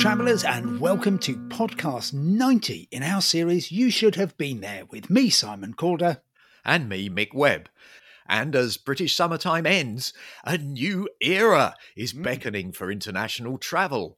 travellers, 0.00 0.44
and 0.44 0.80
welcome 0.80 1.18
to 1.18 1.36
podcast 1.48 2.14
90 2.14 2.88
in 2.90 3.02
our 3.02 3.20
series 3.20 3.70
You 3.70 3.90
Should 3.90 4.14
Have 4.14 4.34
Been 4.38 4.62
There 4.62 4.86
with 4.86 5.10
me, 5.10 5.28
Simon 5.28 5.74
Calder. 5.74 6.22
And 6.64 6.88
me, 6.88 7.10
Mick 7.10 7.34
Webb. 7.34 7.68
And 8.26 8.56
as 8.56 8.78
British 8.78 9.14
summertime 9.14 9.66
ends, 9.66 10.14
a 10.42 10.56
new 10.56 11.06
era 11.20 11.74
is 11.94 12.14
Mm. 12.14 12.22
beckoning 12.22 12.72
for 12.72 12.90
international 12.90 13.58
travel. 13.58 14.16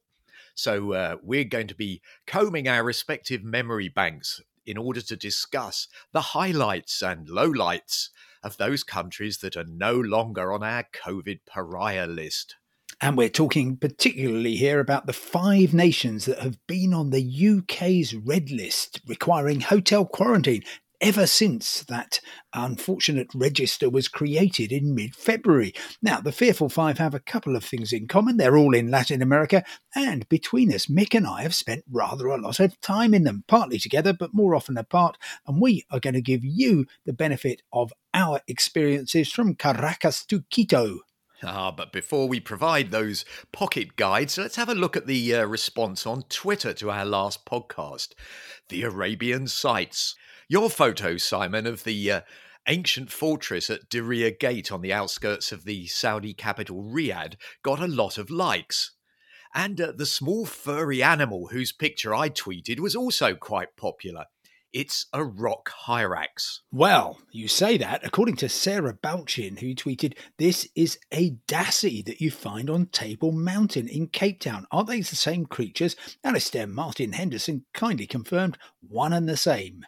So 0.55 0.93
uh, 0.93 1.17
we're 1.21 1.43
going 1.43 1.67
to 1.67 1.75
be 1.75 2.01
combing 2.25 2.65
our 2.65 2.81
respective 2.81 3.43
memory 3.43 3.89
banks 3.89 4.39
in 4.65 4.77
order 4.77 5.01
to 5.01 5.17
discuss 5.17 5.89
the 6.13 6.21
highlights 6.21 7.01
and 7.01 7.27
lowlights 7.27 8.07
of 8.41 8.55
those 8.55 8.85
countries 8.85 9.39
that 9.39 9.57
are 9.57 9.65
no 9.67 9.95
longer 9.95 10.53
on 10.53 10.63
our 10.63 10.85
COVID 10.93 11.41
pariah 11.45 12.07
list. 12.07 12.55
And 13.01 13.17
we're 13.17 13.29
talking 13.29 13.77
particularly 13.77 14.55
here 14.55 14.79
about 14.79 15.07
the 15.07 15.13
five 15.13 15.73
nations 15.73 16.25
that 16.25 16.39
have 16.39 16.57
been 16.67 16.93
on 16.93 17.09
the 17.09 17.59
UK's 17.59 18.15
red 18.15 18.51
list, 18.51 19.01
requiring 19.07 19.61
hotel 19.61 20.05
quarantine 20.05 20.63
ever 21.03 21.27
since 21.27 21.81
that 21.83 22.21
unfortunate 22.53 23.27
register 23.35 23.89
was 23.89 24.07
created 24.07 24.71
in 24.71 24.95
mid 24.95 25.13
February. 25.13 25.73
Now, 26.01 26.21
the 26.21 26.31
Fearful 26.31 26.69
Five 26.69 26.97
have 26.97 27.13
a 27.13 27.19
couple 27.19 27.57
of 27.57 27.65
things 27.65 27.91
in 27.91 28.07
common. 28.07 28.37
They're 28.37 28.57
all 28.57 28.73
in 28.73 28.89
Latin 28.89 29.21
America, 29.21 29.65
and 29.93 30.27
between 30.29 30.73
us, 30.73 30.85
Mick 30.85 31.13
and 31.13 31.27
I 31.27 31.41
have 31.41 31.53
spent 31.53 31.83
rather 31.91 32.27
a 32.27 32.39
lot 32.39 32.61
of 32.61 32.79
time 32.79 33.13
in 33.13 33.25
them, 33.25 33.43
partly 33.49 33.79
together, 33.79 34.13
but 34.13 34.33
more 34.33 34.55
often 34.55 34.77
apart. 34.77 35.17
And 35.45 35.61
we 35.61 35.83
are 35.91 35.99
going 35.99 36.13
to 36.13 36.21
give 36.21 36.45
you 36.45 36.85
the 37.05 37.13
benefit 37.13 37.63
of 37.73 37.91
our 38.13 38.39
experiences 38.47 39.29
from 39.29 39.55
Caracas 39.55 40.25
to 40.27 40.43
Quito. 40.49 40.99
Ah, 41.45 41.71
but 41.71 41.91
before 41.91 42.29
we 42.29 42.39
provide 42.39 42.91
those 42.91 43.25
pocket 43.51 43.97
guides, 43.97 44.37
let's 44.37 44.55
have 44.55 44.69
a 44.69 44.75
look 44.75 44.95
at 44.95 45.07
the 45.07 45.35
uh, 45.35 45.45
response 45.45 46.07
on 46.07 46.23
Twitter 46.29 46.73
to 46.75 46.89
our 46.89 47.03
last 47.03 47.45
podcast 47.45 48.13
The 48.69 48.83
Arabian 48.83 49.47
Sights. 49.47 50.15
Your 50.47 50.69
photo, 50.69 51.17
Simon, 51.17 51.67
of 51.67 51.83
the 51.83 52.11
uh, 52.11 52.21
ancient 52.67 53.11
fortress 53.11 53.69
at 53.69 53.89
Diriyah 53.89 54.39
Gate 54.39 54.71
on 54.71 54.81
the 54.81 54.93
outskirts 54.93 55.51
of 55.51 55.65
the 55.65 55.87
Saudi 55.87 56.33
capital 56.33 56.81
Riyadh 56.81 57.35
got 57.61 57.81
a 57.81 57.87
lot 57.87 58.17
of 58.17 58.29
likes. 58.29 58.91
And 59.53 59.81
uh, 59.81 59.91
the 59.95 60.05
small 60.05 60.45
furry 60.45 61.03
animal 61.03 61.49
whose 61.51 61.73
picture 61.73 62.15
I 62.15 62.29
tweeted 62.29 62.79
was 62.79 62.95
also 62.95 63.35
quite 63.35 63.75
popular. 63.75 64.25
It's 64.73 65.05
a 65.13 65.23
rock 65.23 65.69
hyrax. 65.85 66.61
Well, 66.71 67.19
you 67.31 67.47
say 67.47 67.77
that. 67.77 68.03
According 68.03 68.37
to 68.37 68.49
Sarah 68.49 68.95
Balchin, 68.95 69.59
who 69.59 69.75
tweeted, 69.75 70.17
This 70.39 70.67
is 70.75 70.97
a 71.13 71.37
dassie 71.47 72.03
that 72.05 72.19
you 72.19 72.31
find 72.31 72.71
on 72.71 72.87
Table 72.87 73.31
Mountain 73.31 73.87
in 73.87 74.07
Cape 74.07 74.39
Town. 74.39 74.65
Aren't 74.71 74.87
they 74.87 75.01
the 75.01 75.15
same 75.15 75.45
creatures? 75.45 75.95
Alistair 76.23 76.65
Martin 76.65 77.13
Henderson 77.13 77.65
kindly 77.75 78.07
confirmed 78.07 78.57
one 78.81 79.13
and 79.13 79.29
the 79.29 79.37
same. 79.37 79.85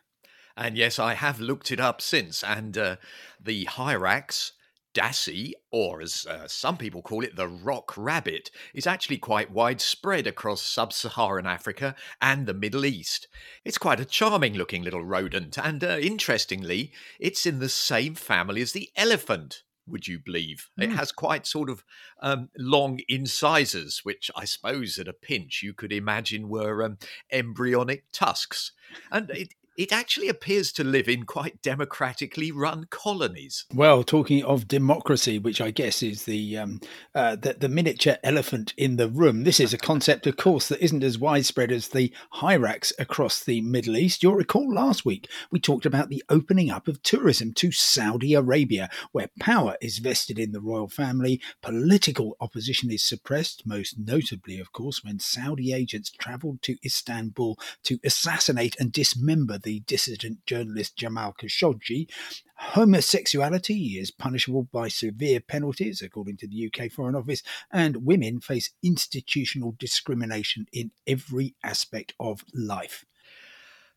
And 0.55 0.77
yes, 0.77 0.99
I 0.99 1.15
have 1.15 1.39
looked 1.39 1.71
it 1.71 1.79
up 1.79 1.99
since, 1.99 2.43
and 2.43 2.77
uh, 2.77 2.95
the 3.43 3.65
hyrax, 3.65 4.51
Dassie, 4.95 5.51
or 5.71 6.01
as 6.01 6.25
uh, 6.25 6.47
some 6.47 6.77
people 6.77 7.01
call 7.01 7.23
it, 7.23 7.35
the 7.35 7.47
rock 7.47 7.93
rabbit, 7.97 8.49
is 8.73 8.87
actually 8.87 9.17
quite 9.17 9.51
widespread 9.51 10.25
across 10.25 10.61
sub 10.61 10.93
Saharan 10.93 11.45
Africa 11.45 11.93
and 12.21 12.47
the 12.47 12.53
Middle 12.53 12.85
East. 12.85 13.27
It's 13.63 13.77
quite 13.77 13.99
a 13.99 14.05
charming 14.05 14.55
looking 14.55 14.83
little 14.83 15.03
rodent, 15.03 15.57
and 15.57 15.83
uh, 15.83 15.97
interestingly, 15.99 16.93
it's 17.19 17.45
in 17.45 17.59
the 17.59 17.69
same 17.69 18.15
family 18.15 18.61
as 18.61 18.71
the 18.71 18.89
elephant. 18.95 19.63
Would 19.87 20.07
you 20.07 20.17
believe? 20.17 20.69
It 20.79 20.89
Hmm. 20.89 20.95
has 20.95 21.11
quite 21.11 21.45
sort 21.45 21.69
of 21.69 21.83
um, 22.19 22.49
long 22.57 23.01
incisors, 23.07 23.99
which 24.03 24.31
I 24.35 24.45
suppose 24.45 24.97
at 24.97 25.07
a 25.07 25.13
pinch 25.13 25.61
you 25.61 25.75
could 25.75 25.93
imagine 25.93 26.49
were 26.49 26.81
um, 26.81 26.97
embryonic 27.31 28.05
tusks. 28.11 28.71
And 29.11 29.29
it, 29.29 29.49
it 29.77 29.91
actually 29.91 30.29
appears 30.29 30.71
to 30.73 30.83
live 30.83 31.07
in 31.07 31.23
quite 31.23 31.61
democratically 31.61 32.51
run 32.51 32.87
colonies. 32.89 33.65
Well, 33.73 34.03
talking 34.03 34.43
of 34.43 34.67
democracy, 34.67 35.39
which 35.39 35.59
I 35.59 35.71
guess 35.71 36.01
is 36.01 36.25
the, 36.25 36.57
um, 36.57 36.81
uh, 37.13 37.35
the 37.35 37.53
the 37.53 37.69
miniature 37.69 38.17
elephant 38.23 38.73
in 38.77 38.95
the 38.95 39.09
room, 39.09 39.43
this 39.43 39.59
is 39.59 39.73
a 39.73 39.77
concept, 39.77 40.27
of 40.27 40.37
course, 40.37 40.67
that 40.69 40.83
isn't 40.83 41.03
as 41.03 41.19
widespread 41.19 41.71
as 41.71 41.89
the 41.89 42.11
hyrax 42.35 42.93
across 42.99 43.43
the 43.43 43.61
Middle 43.61 43.97
East. 43.97 44.23
You'll 44.23 44.35
recall 44.35 44.73
last 44.73 45.05
week 45.05 45.29
we 45.51 45.59
talked 45.59 45.85
about 45.85 46.09
the 46.09 46.23
opening 46.29 46.69
up 46.69 46.87
of 46.87 47.01
tourism 47.03 47.53
to 47.53 47.71
Saudi 47.71 48.33
Arabia, 48.33 48.89
where 49.11 49.29
power 49.39 49.75
is 49.81 49.99
vested 49.99 50.39
in 50.39 50.51
the 50.51 50.61
royal 50.61 50.87
family, 50.87 51.41
political 51.61 52.37
opposition 52.39 52.91
is 52.91 53.03
suppressed, 53.03 53.65
most 53.65 53.97
notably, 53.97 54.59
of 54.59 54.71
course, 54.71 55.03
when 55.03 55.19
Saudi 55.19 55.73
agents 55.73 56.09
travelled 56.09 56.61
to 56.61 56.77
Istanbul 56.85 57.57
to 57.83 57.99
assassinate 58.03 58.75
and 58.79 58.91
dismember 58.91 59.57
the 59.65 59.81
dissident 59.81 60.45
journalist 60.45 60.95
Jamal 60.95 61.33
Khashoggi. 61.33 62.09
Homosexuality 62.57 63.97
is 63.99 64.11
punishable 64.11 64.63
by 64.71 64.87
severe 64.87 65.41
penalties, 65.41 66.01
according 66.01 66.37
to 66.37 66.47
the 66.47 66.71
UK 66.71 66.89
Foreign 66.89 67.15
Office, 67.15 67.43
and 67.69 68.05
women 68.05 68.39
face 68.39 68.69
institutional 68.81 69.75
discrimination 69.77 70.67
in 70.71 70.91
every 71.05 71.55
aspect 71.63 72.13
of 72.17 72.45
life. 72.53 73.03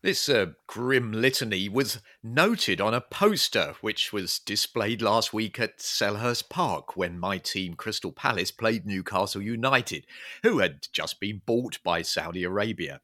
This 0.01 0.29
uh, 0.29 0.47
grim 0.65 1.11
litany 1.11 1.67
was 1.67 1.99
noted 2.23 2.79
on 2.79 2.93
a 2.93 3.01
poster 3.01 3.75
which 3.81 4.13
was 4.13 4.39
displayed 4.39 5.01
last 5.01 5.33
week 5.33 5.59
at 5.59 5.79
Selhurst 5.79 6.49
Park 6.49 6.95
when 6.95 7.19
my 7.19 7.37
team 7.37 7.73
Crystal 7.73 8.13
Palace 8.13 8.49
played 8.49 8.85
Newcastle 8.85 9.41
United, 9.41 10.05
who 10.41 10.59
had 10.59 10.87
just 10.93 11.19
been 11.19 11.41
bought 11.45 11.83
by 11.83 12.01
Saudi 12.01 12.45
Arabia. 12.45 13.01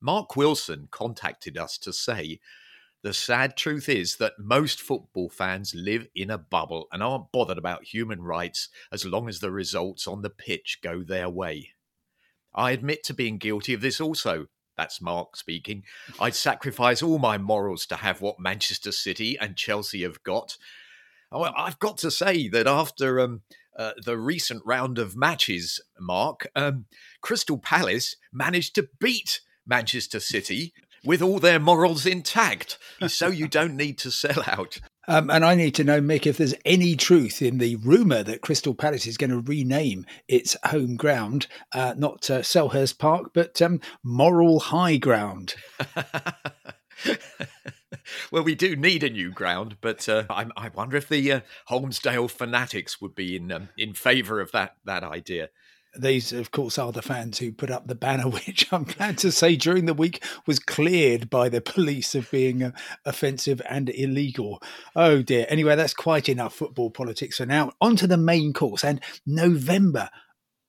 Mark 0.00 0.36
Wilson 0.36 0.88
contacted 0.90 1.58
us 1.58 1.78
to 1.78 1.92
say 1.92 2.40
the 3.02 3.14
sad 3.14 3.56
truth 3.56 3.88
is 3.88 4.16
that 4.16 4.38
most 4.38 4.80
football 4.80 5.28
fans 5.28 5.74
live 5.74 6.08
in 6.14 6.30
a 6.30 6.38
bubble 6.38 6.88
and 6.90 7.02
aren't 7.02 7.30
bothered 7.30 7.58
about 7.58 7.84
human 7.84 8.22
rights 8.22 8.68
as 8.90 9.04
long 9.04 9.28
as 9.28 9.38
the 9.38 9.52
results 9.52 10.08
on 10.08 10.22
the 10.22 10.30
pitch 10.30 10.80
go 10.82 11.02
their 11.02 11.28
way. 11.28 11.70
I 12.54 12.72
admit 12.72 13.04
to 13.04 13.14
being 13.14 13.38
guilty 13.38 13.72
of 13.72 13.80
this 13.80 14.00
also. 14.00 14.46
That's 14.76 15.00
Mark 15.00 15.36
speaking. 15.36 15.84
I'd 16.20 16.34
sacrifice 16.34 17.02
all 17.02 17.18
my 17.18 17.38
morals 17.38 17.86
to 17.86 17.96
have 17.96 18.20
what 18.20 18.40
Manchester 18.40 18.92
City 18.92 19.38
and 19.38 19.56
Chelsea 19.56 20.02
have 20.02 20.22
got. 20.22 20.56
Oh, 21.30 21.42
I've 21.42 21.78
got 21.78 21.98
to 21.98 22.10
say 22.10 22.48
that 22.48 22.66
after 22.66 23.20
um, 23.20 23.42
uh, 23.76 23.92
the 24.04 24.16
recent 24.16 24.62
round 24.64 24.98
of 24.98 25.16
matches, 25.16 25.80
Mark, 26.00 26.48
um, 26.56 26.86
Crystal 27.20 27.58
Palace 27.58 28.16
managed 28.32 28.74
to 28.76 28.88
beat 28.98 29.40
Manchester 29.68 30.20
City 30.20 30.72
with 31.04 31.22
all 31.22 31.38
their 31.38 31.60
morals 31.60 32.06
intact. 32.06 32.78
So 33.06 33.28
you 33.28 33.46
don't 33.58 33.76
need 33.76 33.98
to 33.98 34.10
sell 34.10 34.42
out. 34.46 34.80
Um, 35.06 35.30
and 35.30 35.42
I 35.42 35.54
need 35.54 35.74
to 35.76 35.84
know, 35.84 36.02
Mick, 36.02 36.26
if 36.26 36.36
there's 36.36 36.54
any 36.66 36.94
truth 36.94 37.40
in 37.40 37.56
the 37.56 37.76
rumour 37.76 38.22
that 38.24 38.42
Crystal 38.42 38.74
Palace 38.74 39.06
is 39.06 39.16
going 39.16 39.30
to 39.30 39.40
rename 39.40 40.04
its 40.28 40.54
home 40.64 40.96
ground, 40.96 41.46
uh, 41.74 41.94
not 41.96 42.28
uh, 42.28 42.40
Selhurst 42.40 42.98
Park, 42.98 43.30
but 43.32 43.62
um, 43.62 43.80
Moral 44.04 44.60
High 44.60 44.98
Ground. 44.98 45.54
well, 48.30 48.42
we 48.42 48.54
do 48.54 48.76
need 48.76 49.02
a 49.02 49.08
new 49.08 49.30
ground, 49.30 49.78
but 49.80 50.06
uh, 50.10 50.24
I, 50.28 50.46
I 50.58 50.68
wonder 50.68 50.98
if 50.98 51.08
the 51.08 51.32
uh, 51.32 51.40
Holmesdale 51.70 52.30
fanatics 52.30 53.00
would 53.00 53.14
be 53.14 53.34
in 53.34 53.50
um, 53.50 53.70
in 53.78 53.94
favour 53.94 54.40
of 54.40 54.52
that 54.52 54.76
that 54.84 55.04
idea. 55.04 55.48
These, 55.96 56.32
of 56.32 56.50
course, 56.50 56.78
are 56.78 56.92
the 56.92 57.02
fans 57.02 57.38
who 57.38 57.52
put 57.52 57.70
up 57.70 57.86
the 57.86 57.94
banner, 57.94 58.24
which 58.28 58.72
I'm 58.72 58.84
glad 58.84 59.18
to 59.18 59.32
say 59.32 59.56
during 59.56 59.86
the 59.86 59.94
week 59.94 60.24
was 60.46 60.58
cleared 60.58 61.30
by 61.30 61.48
the 61.48 61.60
police 61.60 62.14
of 62.14 62.30
being 62.30 62.62
uh, 62.62 62.72
offensive 63.04 63.62
and 63.68 63.88
illegal. 63.90 64.62
Oh 64.94 65.22
dear. 65.22 65.46
Anyway, 65.48 65.76
that's 65.76 65.94
quite 65.94 66.28
enough 66.28 66.54
football 66.54 66.90
politics 66.90 67.38
for 67.38 67.46
now. 67.46 67.72
On 67.80 67.96
to 67.96 68.06
the 68.06 68.16
main 68.16 68.52
course. 68.52 68.84
And 68.84 69.00
November 69.26 70.10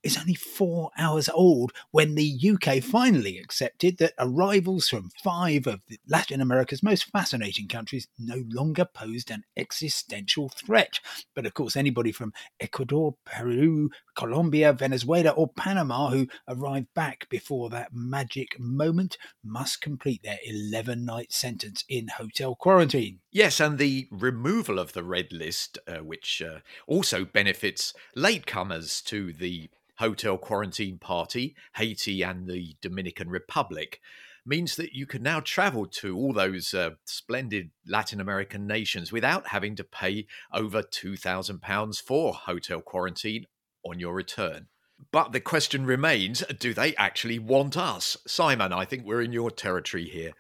is 0.04 0.18
only 0.18 0.34
four 0.34 0.92
hours 0.98 1.30
old 1.30 1.74
when 1.92 2.16
the 2.16 2.40
UK 2.54 2.82
finally 2.82 3.38
accepted 3.38 3.98
that 3.98 4.14
arrivals 4.18 4.88
from 4.88 5.12
five 5.24 5.68
of 5.68 5.82
Latin 6.08 6.42
America's 6.42 6.82
most 6.84 7.06
fascinating 7.06 7.68
countries 7.68 8.08
no 8.18 8.44
longer 8.50 8.86
posed 8.86 9.30
an 9.30 9.44
existential 9.58 10.50
threat. 10.50 11.00
But 11.36 11.46
of 11.46 11.54
course, 11.54 11.76
anybody 11.76 12.12
from 12.12 12.34
Ecuador, 12.60 13.16
Peru, 13.26 13.90
Colombia, 14.16 14.74
Venezuela, 14.74 15.32
or 15.32 15.48
Panama 15.50 16.10
who 16.10 16.28
arrived 16.48 16.94
back 16.94 17.28
before 17.30 17.70
that 17.70 17.94
magic 17.94 18.60
moment 18.60 19.18
must 19.44 19.82
complete 19.82 20.24
their 20.24 20.40
11 20.46 21.06
night 21.06 21.32
sentence 21.32 21.84
in 21.90 22.08
hotel 22.08 22.56
quarantine. 22.56 23.20
Yes, 23.32 23.60
and 23.60 23.78
the 23.78 24.08
removal 24.12 24.80
of 24.80 24.94
the 24.94 25.04
red 25.04 25.32
list, 25.32 25.78
uh, 25.88 25.98
which 25.98 26.42
uh, 26.42 26.60
also 26.88 27.26
benefits 27.26 27.94
latecomers 28.16 29.04
to 29.06 29.34
the 29.34 29.70
hotel 30.00 30.38
quarantine 30.38 30.98
party, 30.98 31.56
Haiti 31.76 32.24
and 32.24 32.48
the 32.48 32.76
Dominican 32.82 33.30
Republic, 33.30 34.00
means 34.46 34.78
that 34.78 34.94
you 34.94 35.06
can 35.06 35.22
now 35.22 35.42
travel 35.42 35.86
to 35.86 36.16
all 36.16 36.34
those 36.34 36.74
uh, 36.74 36.92
splendid 37.06 37.70
Latin 37.86 38.22
American 38.22 38.66
nations 38.66 39.12
without 39.12 39.50
having 39.50 39.76
to 39.76 39.84
pay 39.84 40.26
over 40.54 40.82
£2,000 40.82 42.02
for 42.02 42.34
hotel 42.34 42.82
quarantine 42.82 43.46
on 43.86 44.00
your 44.00 44.14
return. 44.14 44.68
But 45.12 45.34
the 45.34 45.40
question 45.40 45.86
remains 45.86 46.44
do 46.60 46.74
they 46.74 46.96
actually 46.96 47.40
want 47.40 47.78
us? 47.78 48.18
Simon, 48.26 48.74
I 48.74 48.86
think 48.86 49.06
we're 49.06 49.22
in 49.22 49.34
your 49.34 49.52
territory 49.52 50.06
here. 50.06 50.34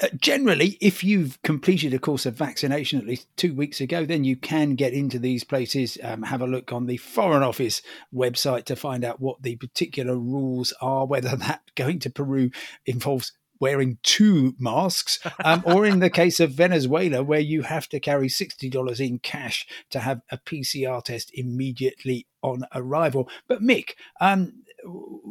Uh, 0.00 0.08
generally, 0.16 0.78
if 0.80 1.02
you've 1.04 1.40
completed 1.42 1.94
a 1.94 1.98
course 1.98 2.26
of 2.26 2.34
vaccination 2.34 2.98
at 2.98 3.06
least 3.06 3.28
two 3.36 3.54
weeks 3.54 3.80
ago, 3.80 4.04
then 4.04 4.24
you 4.24 4.36
can 4.36 4.74
get 4.74 4.92
into 4.92 5.18
these 5.18 5.44
places. 5.44 5.98
Um, 6.02 6.22
have 6.22 6.42
a 6.42 6.46
look 6.46 6.72
on 6.72 6.86
the 6.86 6.96
Foreign 6.96 7.42
Office 7.42 7.82
website 8.14 8.64
to 8.64 8.76
find 8.76 9.04
out 9.04 9.20
what 9.20 9.42
the 9.42 9.56
particular 9.56 10.16
rules 10.16 10.72
are, 10.80 11.06
whether 11.06 11.36
that 11.36 11.62
going 11.74 11.98
to 12.00 12.10
Peru 12.10 12.50
involves 12.86 13.32
wearing 13.62 13.96
two 14.02 14.56
masks, 14.58 15.20
um, 15.44 15.62
or 15.64 15.86
in 15.86 16.00
the 16.00 16.10
case 16.10 16.40
of 16.40 16.50
Venezuela, 16.50 17.22
where 17.22 17.38
you 17.38 17.62
have 17.62 17.88
to 17.88 18.00
carry 18.00 18.26
$60 18.26 18.98
in 18.98 19.20
cash 19.20 19.68
to 19.88 20.00
have 20.00 20.20
a 20.32 20.38
PCR 20.38 21.02
test 21.04 21.30
immediately 21.32 22.26
on 22.42 22.64
arrival. 22.74 23.28
But 23.46 23.62
Mick, 23.62 23.90
um, 24.20 24.64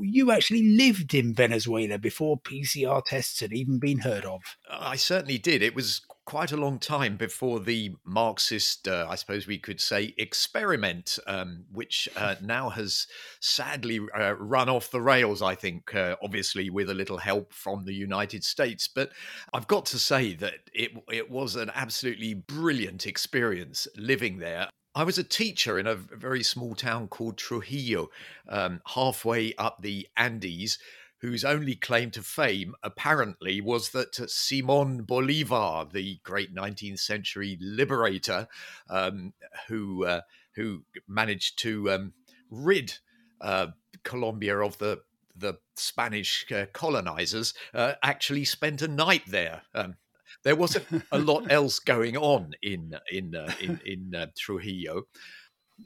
you 0.01 0.31
actually 0.31 0.75
lived 0.77 1.13
in 1.13 1.33
Venezuela 1.33 1.97
before 1.97 2.39
PCR 2.39 3.03
tests 3.03 3.39
had 3.39 3.53
even 3.53 3.79
been 3.79 3.99
heard 3.99 4.25
of. 4.25 4.41
I 4.69 4.95
certainly 4.95 5.37
did. 5.37 5.61
It 5.61 5.75
was 5.75 6.01
quite 6.25 6.51
a 6.51 6.57
long 6.57 6.79
time 6.79 7.17
before 7.17 7.59
the 7.59 7.91
Marxist, 8.05 8.87
uh, 8.87 9.05
I 9.09 9.15
suppose 9.15 9.47
we 9.47 9.57
could 9.57 9.81
say, 9.81 10.13
experiment, 10.17 11.17
um, 11.27 11.65
which 11.71 12.07
uh, 12.15 12.35
now 12.41 12.69
has 12.69 13.07
sadly 13.39 13.99
uh, 14.17 14.35
run 14.35 14.69
off 14.69 14.91
the 14.91 15.01
rails, 15.01 15.41
I 15.41 15.55
think, 15.55 15.93
uh, 15.95 16.15
obviously 16.23 16.69
with 16.69 16.89
a 16.89 16.93
little 16.93 17.17
help 17.17 17.53
from 17.53 17.85
the 17.85 17.93
United 17.93 18.43
States. 18.43 18.87
But 18.87 19.11
I've 19.53 19.67
got 19.67 19.85
to 19.87 19.99
say 19.99 20.33
that 20.35 20.69
it, 20.73 20.91
it 21.11 21.29
was 21.29 21.55
an 21.55 21.71
absolutely 21.73 22.33
brilliant 22.33 23.07
experience 23.07 23.87
living 23.97 24.37
there. 24.39 24.69
I 24.93 25.03
was 25.03 25.17
a 25.17 25.23
teacher 25.23 25.79
in 25.79 25.87
a 25.87 25.95
very 25.95 26.43
small 26.43 26.75
town 26.75 27.07
called 27.07 27.37
Trujillo, 27.37 28.09
um, 28.49 28.81
halfway 28.87 29.55
up 29.55 29.81
the 29.81 30.07
Andes, 30.17 30.79
whose 31.19 31.45
only 31.45 31.75
claim 31.75 32.11
to 32.11 32.21
fame 32.21 32.75
apparently 32.83 33.61
was 33.61 33.91
that 33.91 34.15
Simon 34.29 35.03
Bolivar, 35.03 35.87
the 35.91 36.19
great 36.23 36.53
19th 36.53 36.99
century 36.99 37.57
liberator, 37.61 38.47
um, 38.89 39.33
who 39.67 40.03
uh, 40.03 40.21
who 40.55 40.83
managed 41.07 41.59
to 41.59 41.89
um, 41.89 42.13
rid 42.49 42.97
uh, 43.39 43.67
Colombia 44.03 44.59
of 44.59 44.77
the 44.79 45.01
the 45.33 45.53
Spanish 45.75 46.45
uh, 46.51 46.65
colonizers, 46.73 47.53
uh, 47.73 47.93
actually 48.03 48.43
spent 48.43 48.81
a 48.81 48.87
night 48.87 49.23
there. 49.27 49.61
Um, 49.73 49.95
there 50.43 50.55
wasn't 50.55 50.85
a 51.11 51.19
lot 51.19 51.51
else 51.51 51.79
going 51.79 52.17
on 52.17 52.53
in 52.61 52.95
in 53.11 53.35
uh, 53.35 53.51
in, 53.59 53.79
in 53.85 54.15
uh, 54.15 54.27
Trujillo. 54.37 55.03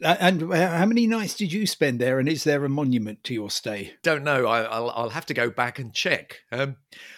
And 0.02 0.52
how 0.52 0.86
many 0.86 1.07
nights 1.07 1.36
did 1.36 1.54
you 1.54 1.66
spend 1.66 2.02
there? 2.02 2.19
And 2.19 2.28
is 2.28 2.44
there 2.44 2.66
a 2.66 2.69
monument 2.69 3.24
to 3.25 3.34
your 3.34 3.50
stay? 3.50 3.94
Don't 4.04 4.25
know. 4.25 4.46
I, 4.46 4.80
will 4.80 4.92
I'll 4.92 5.10
have 5.10 5.25
to 5.28 5.34
go 5.34 5.50
back 5.50 5.80
and 5.80 5.94
check. 5.94 6.42
Um, 6.52 6.75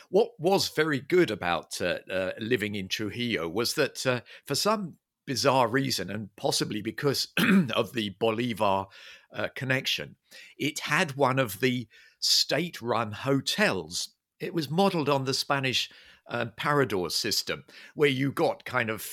what 0.09 0.39
was 0.39 0.69
very 0.69 0.99
good 0.99 1.31
about 1.31 1.81
uh, 1.81 1.99
uh, 2.11 2.31
living 2.39 2.75
in 2.75 2.87
Trujillo 2.87 3.47
was 3.47 3.73
that 3.73 4.05
uh, 4.05 4.21
for 4.45 4.53
some 4.53 4.97
bizarre 5.25 5.67
reason, 5.67 6.09
and 6.09 6.29
possibly 6.35 6.81
because 6.81 7.29
of 7.75 7.93
the 7.93 8.15
Bolivar 8.19 8.85
uh, 9.33 9.47
connection, 9.55 10.15
it 10.57 10.79
had 10.79 11.15
one 11.15 11.39
of 11.39 11.59
the 11.59 11.87
state-run 12.19 13.11
hotels. 13.11 14.09
It 14.39 14.53
was 14.53 14.69
modelled 14.69 15.09
on 15.09 15.25
the 15.25 15.33
Spanish 15.33 15.89
um, 16.29 16.51
Parador 16.55 17.09
system, 17.09 17.63
where 17.95 18.09
you 18.09 18.31
got 18.31 18.65
kind 18.65 18.89
of 18.89 19.07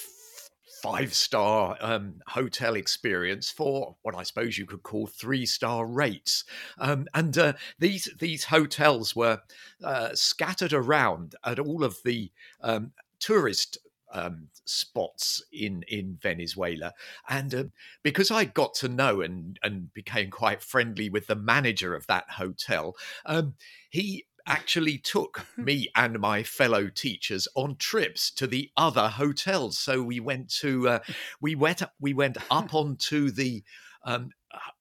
five 0.85 1.15
star 1.15 1.79
um, 1.81 2.21
hotel 2.27 2.75
experience 2.75 3.51
for 3.51 3.97
what 4.03 4.15
I 4.15 4.23
suppose 4.23 4.59
you 4.59 4.67
could 4.67 4.83
call 4.83 5.07
three 5.07 5.47
star 5.47 5.87
rates. 5.87 6.45
Um, 6.79 7.07
and 7.15 7.37
uh, 7.39 7.55
these 7.79 8.11
these 8.19 8.45
hotels 8.45 9.17
were 9.17 9.41
uh, 9.83 10.11
scattered 10.15 10.75
around 10.75 11.37
at 11.43 11.59
all 11.59 11.85
of 11.85 11.97
the 12.05 12.31
um, 12.61 12.93
tourist 13.19 13.79
um, 14.13 14.49
spots 14.67 15.43
in 15.53 15.85
in 15.89 16.19
Venezuela, 16.21 16.93
and 17.31 17.55
uh, 17.55 17.65
because 18.03 18.31
I 18.31 18.45
got 18.45 18.75
to 18.75 18.89
know 18.89 19.23
and 19.23 19.59
and 19.63 19.93
became 19.95 20.31
quite 20.31 20.63
friendly 20.63 21.09
with 21.09 21.29
the 21.29 21.35
manager 21.35 21.95
of 21.95 22.07
that 22.09 22.29
hotel, 22.29 22.95
um, 23.25 23.55
he 23.89 24.27
actually 24.47 24.99
took 24.99 25.47
me 25.57 25.89
and 25.95 26.19
my 26.19 26.43
fellow 26.43 26.89
teachers 26.89 27.49
on 27.55 27.77
trips 27.77 28.31
to 28.33 28.47
the 28.47 28.71
other 28.77 29.09
hotels. 29.09 29.79
So 29.79 30.03
we 30.03 30.21
went 30.21 30.51
to 30.61 30.89
uh, 30.89 30.99
we 31.41 31.55
went 31.55 31.83
we 32.01 32.15
went 32.15 32.39
up 32.51 32.75
onto 32.75 33.31
the 33.31 33.63
um, 34.05 34.31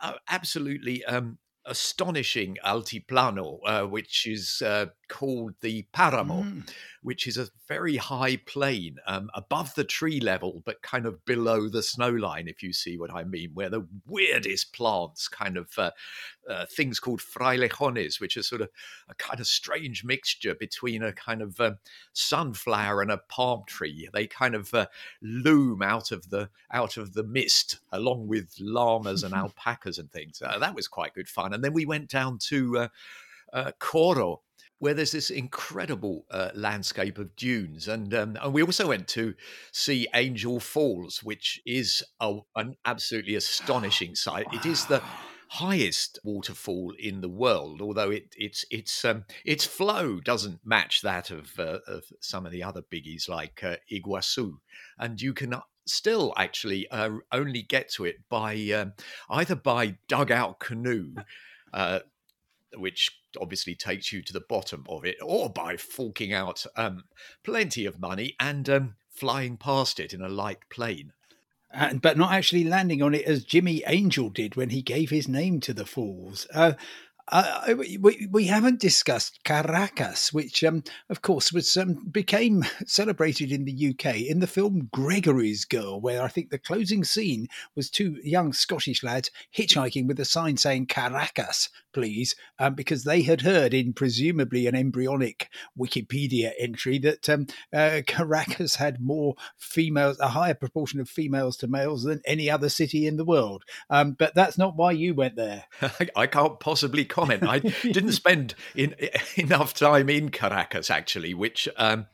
uh, 0.01 0.13
absolutely 0.29 1.03
um, 1.05 1.37
astonishing 1.65 2.57
altiplano, 2.65 3.59
uh, 3.65 3.83
which 3.83 4.27
is 4.27 4.61
uh, 4.65 4.87
called 5.13 5.53
the 5.61 5.85
Paramo, 5.93 6.41
mm. 6.41 6.67
which 7.03 7.27
is 7.27 7.37
a 7.37 7.47
very 7.67 7.97
high 7.97 8.35
plain 8.35 8.97
um, 9.05 9.29
above 9.35 9.75
the 9.75 9.83
tree 9.83 10.19
level, 10.19 10.63
but 10.65 10.81
kind 10.81 11.05
of 11.05 11.23
below 11.23 11.69
the 11.69 11.83
snow 11.83 12.09
line, 12.09 12.47
if 12.47 12.63
you 12.63 12.73
see 12.73 12.97
what 12.97 13.13
I 13.13 13.23
mean, 13.23 13.51
where 13.53 13.69
the 13.69 13.85
weirdest 14.07 14.73
plants, 14.73 15.27
kind 15.27 15.55
of 15.55 15.69
uh, 15.77 15.91
uh, 16.49 16.65
things 16.65 16.99
called 16.99 17.21
frailejones, 17.21 18.19
which 18.19 18.37
are 18.37 18.41
sort 18.41 18.61
of 18.61 18.69
a 19.07 19.13
kind 19.13 19.39
of 19.39 19.45
strange 19.45 20.03
mixture 20.03 20.55
between 20.55 21.03
a 21.03 21.13
kind 21.13 21.43
of 21.43 21.61
um, 21.61 21.77
sunflower 22.13 23.03
and 23.03 23.11
a 23.11 23.19
palm 23.29 23.61
tree. 23.67 24.09
They 24.11 24.25
kind 24.25 24.55
of 24.55 24.73
uh, 24.73 24.87
loom 25.21 25.83
out 25.83 26.11
of 26.11 26.31
the 26.31 26.49
out 26.71 26.97
of 26.97 27.13
the 27.13 27.23
mist, 27.23 27.77
along 27.91 28.27
with 28.27 28.55
llamas 28.59 29.21
and 29.21 29.33
alpacas 29.35 29.99
and 29.99 30.11
things. 30.11 30.41
Uh, 30.43 30.57
that 30.57 30.73
was 30.73 30.87
quite 30.87 31.13
good 31.13 31.29
fun. 31.29 31.53
And 31.53 31.63
then 31.63 31.73
we 31.73 31.85
went 31.85 32.09
down 32.09 32.39
to 32.49 32.89
uh, 33.53 33.71
Coro, 33.79 34.41
where 34.83 34.93
there's 34.93 35.13
this 35.13 35.29
incredible 35.29 36.25
uh, 36.29 36.49
landscape 36.53 37.17
of 37.17 37.33
dunes. 37.37 37.87
And, 37.87 38.13
um, 38.13 38.37
and 38.41 38.53
we 38.53 38.61
also 38.61 38.89
went 38.89 39.07
to 39.09 39.33
see 39.71 40.09
Angel 40.13 40.59
Falls, 40.59 41.23
which 41.23 41.61
is 41.65 42.03
a, 42.19 42.39
an 42.57 42.75
absolutely 42.83 43.35
astonishing 43.35 44.13
sight. 44.15 44.45
Wow. 44.47 44.59
It 44.59 44.65
is 44.65 44.85
the 44.85 45.01
highest 45.47 46.19
waterfall 46.25 46.93
in 46.99 47.21
the 47.21 47.29
world, 47.29 47.81
although 47.81 48.11
it, 48.11 48.35
it's 48.37 48.65
its 48.69 49.05
um, 49.05 49.23
its 49.45 49.63
flow 49.63 50.19
doesn't 50.19 50.59
match 50.65 51.01
that 51.01 51.31
of, 51.31 51.57
uh, 51.57 51.79
of 51.87 52.03
some 52.19 52.45
of 52.45 52.51
the 52.51 52.63
other 52.63 52.81
biggies 52.81 53.29
like 53.29 53.63
uh, 53.63 53.77
Iguazu, 53.89 54.57
and 54.99 55.21
you 55.21 55.33
can 55.33 55.55
still 55.85 56.33
actually 56.35 56.89
uh, 56.89 57.09
only 57.31 57.61
get 57.61 57.89
to 57.91 58.03
it 58.03 58.17
by 58.27 58.55
um, 58.71 58.91
either 59.29 59.55
by 59.55 59.95
dugout 60.09 60.59
canoe. 60.59 61.13
Uh, 61.71 61.99
which 62.75 63.22
obviously 63.39 63.75
takes 63.75 64.11
you 64.11 64.21
to 64.21 64.33
the 64.33 64.43
bottom 64.47 64.85
of 64.89 65.05
it, 65.05 65.17
or 65.21 65.49
by 65.49 65.77
forking 65.77 66.33
out 66.33 66.65
um, 66.75 67.03
plenty 67.43 67.85
of 67.85 67.99
money 67.99 68.35
and 68.39 68.69
um, 68.69 68.95
flying 69.09 69.57
past 69.57 69.99
it 69.99 70.13
in 70.13 70.21
a 70.21 70.29
light 70.29 70.59
plane. 70.69 71.13
And, 71.71 72.01
but 72.01 72.17
not 72.17 72.31
actually 72.31 72.65
landing 72.65 73.01
on 73.01 73.15
it 73.15 73.25
as 73.25 73.43
Jimmy 73.43 73.83
Angel 73.87 74.29
did 74.29 74.55
when 74.55 74.69
he 74.69 74.83
gave 74.83 75.09
his 75.09 75.27
name 75.27 75.59
to 75.61 75.73
the 75.73 75.87
falls. 75.87 76.45
Uh, 76.53 76.73
uh, 77.29 77.75
we, 77.77 78.27
we 78.29 78.45
haven't 78.45 78.81
discussed 78.81 79.39
Caracas, 79.43 80.33
which, 80.33 80.63
um, 80.63 80.83
of 81.09 81.21
course, 81.21 81.53
was 81.53 81.77
um, 81.77 82.05
became 82.11 82.65
celebrated 82.85 83.51
in 83.51 83.65
the 83.65 83.89
UK 83.89 84.17
in 84.17 84.39
the 84.39 84.47
film 84.47 84.89
Gregory's 84.91 85.63
Girl, 85.65 86.01
where 86.01 86.21
I 86.21 86.27
think 86.27 86.49
the 86.49 86.57
closing 86.57 87.03
scene 87.03 87.47
was 87.75 87.89
two 87.89 88.17
young 88.23 88.51
Scottish 88.51 89.03
lads 89.03 89.31
hitchhiking 89.55 90.07
with 90.07 90.19
a 90.19 90.25
sign 90.25 90.57
saying 90.57 90.87
Caracas, 90.87 91.69
please, 91.93 92.35
um, 92.59 92.73
because 92.73 93.03
they 93.03 93.21
had 93.21 93.41
heard 93.41 93.73
in 93.73 93.93
presumably 93.93 94.67
an 94.67 94.75
embryonic 94.75 95.49
Wikipedia 95.79 96.51
entry 96.59 96.97
that 96.99 97.29
um, 97.29 97.47
uh, 97.71 98.01
Caracas 98.07 98.75
had 98.75 98.99
more 98.99 99.35
females, 99.57 100.19
a 100.19 100.29
higher 100.29 100.55
proportion 100.55 100.99
of 100.99 101.07
females 101.07 101.55
to 101.57 101.67
males 101.67 102.03
than 102.03 102.21
any 102.25 102.49
other 102.49 102.69
city 102.69 103.07
in 103.07 103.15
the 103.15 103.25
world. 103.25 103.63
Um, 103.89 104.11
but 104.11 104.35
that's 104.35 104.57
not 104.57 104.75
why 104.75 104.91
you 104.91 105.13
went 105.13 105.37
there. 105.37 105.65
I 106.15 106.27
can't 106.27 106.59
possibly 106.59 107.05
comment. 107.13 107.43
I 107.47 107.59
didn't 107.81 108.13
spend 108.13 108.55
in, 108.75 108.95
enough 109.37 109.73
time 109.73 110.09
in 110.09 110.29
Caracas 110.29 110.89
actually, 110.89 111.33
which. 111.33 111.69
Um, 111.77 112.07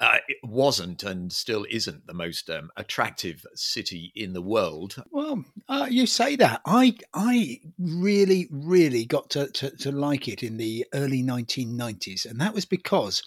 uh, 0.00 0.18
it 0.28 0.36
wasn't 0.44 1.02
and 1.02 1.32
still 1.32 1.66
isn't 1.68 2.06
the 2.06 2.14
most 2.14 2.48
um, 2.48 2.70
attractive 2.76 3.44
city 3.56 4.12
in 4.14 4.32
the 4.32 4.40
world. 4.40 5.02
Well, 5.10 5.44
uh, 5.68 5.88
you 5.90 6.06
say 6.06 6.36
that. 6.36 6.60
I 6.64 6.96
I 7.12 7.58
really 7.80 8.46
really 8.48 9.04
got 9.06 9.30
to, 9.30 9.48
to, 9.48 9.76
to 9.78 9.90
like 9.90 10.28
it 10.28 10.44
in 10.44 10.56
the 10.56 10.86
early 10.94 11.24
1990s, 11.24 12.30
and 12.30 12.40
that 12.40 12.54
was 12.54 12.64
because 12.64 13.24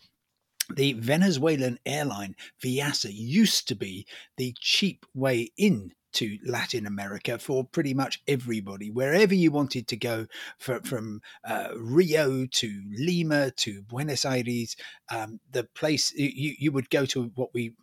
the 0.74 0.94
Venezuelan 0.94 1.78
airline 1.86 2.36
Viasa 2.64 3.10
used 3.12 3.68
to 3.68 3.76
be 3.76 4.08
the 4.38 4.56
cheap 4.58 5.06
way 5.14 5.52
in 5.58 5.92
to 6.14 6.38
Latin 6.46 6.86
America 6.86 7.38
for 7.38 7.64
pretty 7.64 7.94
much 7.94 8.22
everybody. 8.28 8.90
Wherever 8.90 9.34
you 9.34 9.52
wanted 9.52 9.88
to 9.88 9.98
go, 9.98 10.28
for, 10.58 10.80
from 10.82 11.22
uh, 11.44 11.70
Rio 11.76 12.46
to 12.46 12.84
Lima 12.98 13.52
to 13.52 13.82
Buenos 13.84 14.26
Aires, 14.26 14.76
um, 15.10 15.40
the 15.52 15.64
place 15.64 16.14
you, 16.16 16.56
you 16.58 16.72
would 16.72 16.90
go 16.90 17.06
to 17.08 17.32
what 17.36 17.54
we 17.54 17.74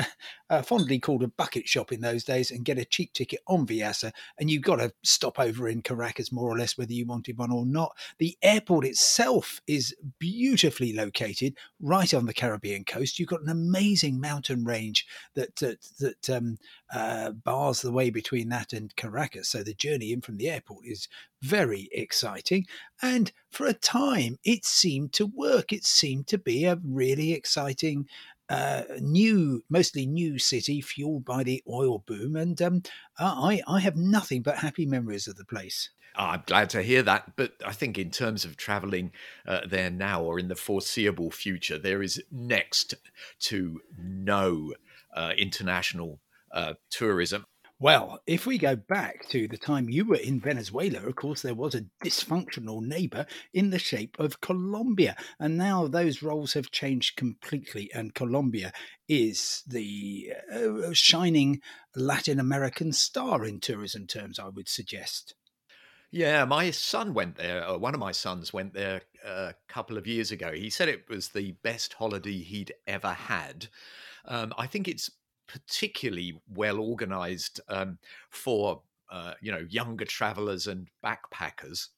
uh, 0.50 0.62
fondly 0.62 0.98
called 0.98 1.22
a 1.22 1.28
bucket 1.28 1.68
shop 1.68 1.92
in 1.92 2.00
those 2.00 2.24
days 2.24 2.50
and 2.50 2.64
get 2.64 2.78
a 2.78 2.84
cheap 2.84 3.12
ticket 3.12 3.40
on 3.46 3.66
Viasa, 3.66 4.12
and 4.38 4.50
you've 4.50 4.62
got 4.62 4.76
to 4.76 4.92
stop 5.02 5.38
over 5.38 5.68
in 5.68 5.82
Caracas 5.82 6.32
more 6.32 6.50
or 6.50 6.58
less 6.58 6.76
whether 6.76 6.92
you 6.92 7.06
wanted 7.06 7.38
one 7.38 7.52
or 7.52 7.66
not. 7.66 7.96
The 8.18 8.36
airport 8.42 8.84
itself 8.84 9.60
is 9.66 9.94
beautifully 10.18 10.92
located 10.92 11.56
right 11.80 12.12
on 12.12 12.26
the 12.26 12.34
Caribbean 12.34 12.84
coast. 12.84 13.18
You've 13.18 13.28
got 13.28 13.42
an 13.42 13.48
amazing 13.48 14.20
mountain 14.20 14.64
range 14.64 15.06
that 15.34 15.56
that, 15.56 15.80
that 16.00 16.30
um, 16.30 16.58
uh, 16.92 17.30
bars 17.30 17.77
the 17.82 17.92
way 17.92 18.10
between 18.10 18.48
that 18.50 18.72
and 18.72 18.94
Caracas. 18.96 19.48
So 19.48 19.62
the 19.62 19.74
journey 19.74 20.12
in 20.12 20.20
from 20.20 20.36
the 20.36 20.48
airport 20.48 20.86
is 20.86 21.08
very 21.42 21.88
exciting. 21.92 22.66
And 23.02 23.32
for 23.50 23.66
a 23.66 23.72
time, 23.72 24.38
it 24.44 24.64
seemed 24.64 25.12
to 25.14 25.26
work. 25.26 25.72
It 25.72 25.84
seemed 25.84 26.26
to 26.28 26.38
be 26.38 26.64
a 26.64 26.78
really 26.84 27.32
exciting 27.32 28.08
uh, 28.48 28.82
new, 29.00 29.62
mostly 29.68 30.06
new 30.06 30.38
city 30.38 30.80
fueled 30.80 31.24
by 31.24 31.42
the 31.42 31.62
oil 31.68 32.02
boom. 32.06 32.36
And 32.36 32.60
um, 32.62 32.82
I, 33.18 33.60
I 33.68 33.80
have 33.80 33.96
nothing 33.96 34.42
but 34.42 34.58
happy 34.58 34.86
memories 34.86 35.28
of 35.28 35.36
the 35.36 35.44
place. 35.44 35.90
I'm 36.16 36.42
glad 36.46 36.70
to 36.70 36.82
hear 36.82 37.02
that. 37.02 37.36
But 37.36 37.52
I 37.64 37.72
think, 37.72 37.96
in 37.96 38.10
terms 38.10 38.44
of 38.44 38.56
traveling 38.56 39.12
uh, 39.46 39.60
there 39.68 39.90
now 39.90 40.22
or 40.22 40.38
in 40.38 40.48
the 40.48 40.56
foreseeable 40.56 41.30
future, 41.30 41.78
there 41.78 42.02
is 42.02 42.22
next 42.32 42.94
to 43.40 43.80
no 43.96 44.74
uh, 45.14 45.32
international 45.38 46.18
uh, 46.52 46.74
tourism. 46.90 47.46
Well, 47.80 48.18
if 48.26 48.44
we 48.44 48.58
go 48.58 48.74
back 48.74 49.28
to 49.28 49.46
the 49.46 49.56
time 49.56 49.88
you 49.88 50.04
were 50.04 50.16
in 50.16 50.40
Venezuela, 50.40 50.98
of 50.98 51.14
course, 51.14 51.42
there 51.42 51.54
was 51.54 51.76
a 51.76 51.84
dysfunctional 52.04 52.82
neighbor 52.82 53.24
in 53.54 53.70
the 53.70 53.78
shape 53.78 54.18
of 54.18 54.40
Colombia. 54.40 55.14
And 55.38 55.56
now 55.56 55.86
those 55.86 56.20
roles 56.20 56.54
have 56.54 56.72
changed 56.72 57.16
completely. 57.16 57.88
And 57.94 58.14
Colombia 58.14 58.72
is 59.08 59.62
the 59.64 60.32
uh, 60.52 60.92
shining 60.92 61.60
Latin 61.94 62.40
American 62.40 62.92
star 62.92 63.44
in 63.44 63.60
tourism 63.60 64.08
terms, 64.08 64.40
I 64.40 64.48
would 64.48 64.68
suggest. 64.68 65.34
Yeah, 66.10 66.46
my 66.46 66.72
son 66.72 67.14
went 67.14 67.36
there. 67.36 67.78
one 67.78 67.94
of 67.94 68.00
my 68.00 68.12
sons 68.12 68.52
went 68.52 68.74
there 68.74 69.02
uh, 69.24 69.52
a 69.52 69.54
couple 69.68 69.96
of 69.96 70.06
years 70.06 70.32
ago. 70.32 70.50
He 70.52 70.70
said 70.70 70.88
it 70.88 71.08
was 71.08 71.28
the 71.28 71.52
best 71.62 71.92
holiday 71.92 72.38
he'd 72.38 72.74
ever 72.88 73.12
had. 73.12 73.68
Um, 74.24 74.52
I 74.58 74.66
think 74.66 74.88
it's 74.88 75.10
particularly 75.48 76.40
well 76.54 76.78
organized 76.78 77.60
um, 77.68 77.98
for 78.30 78.82
uh, 79.10 79.34
you 79.40 79.50
know 79.50 79.66
younger 79.68 80.04
travelers 80.04 80.66
and 80.66 80.88
backpackers. 81.04 81.88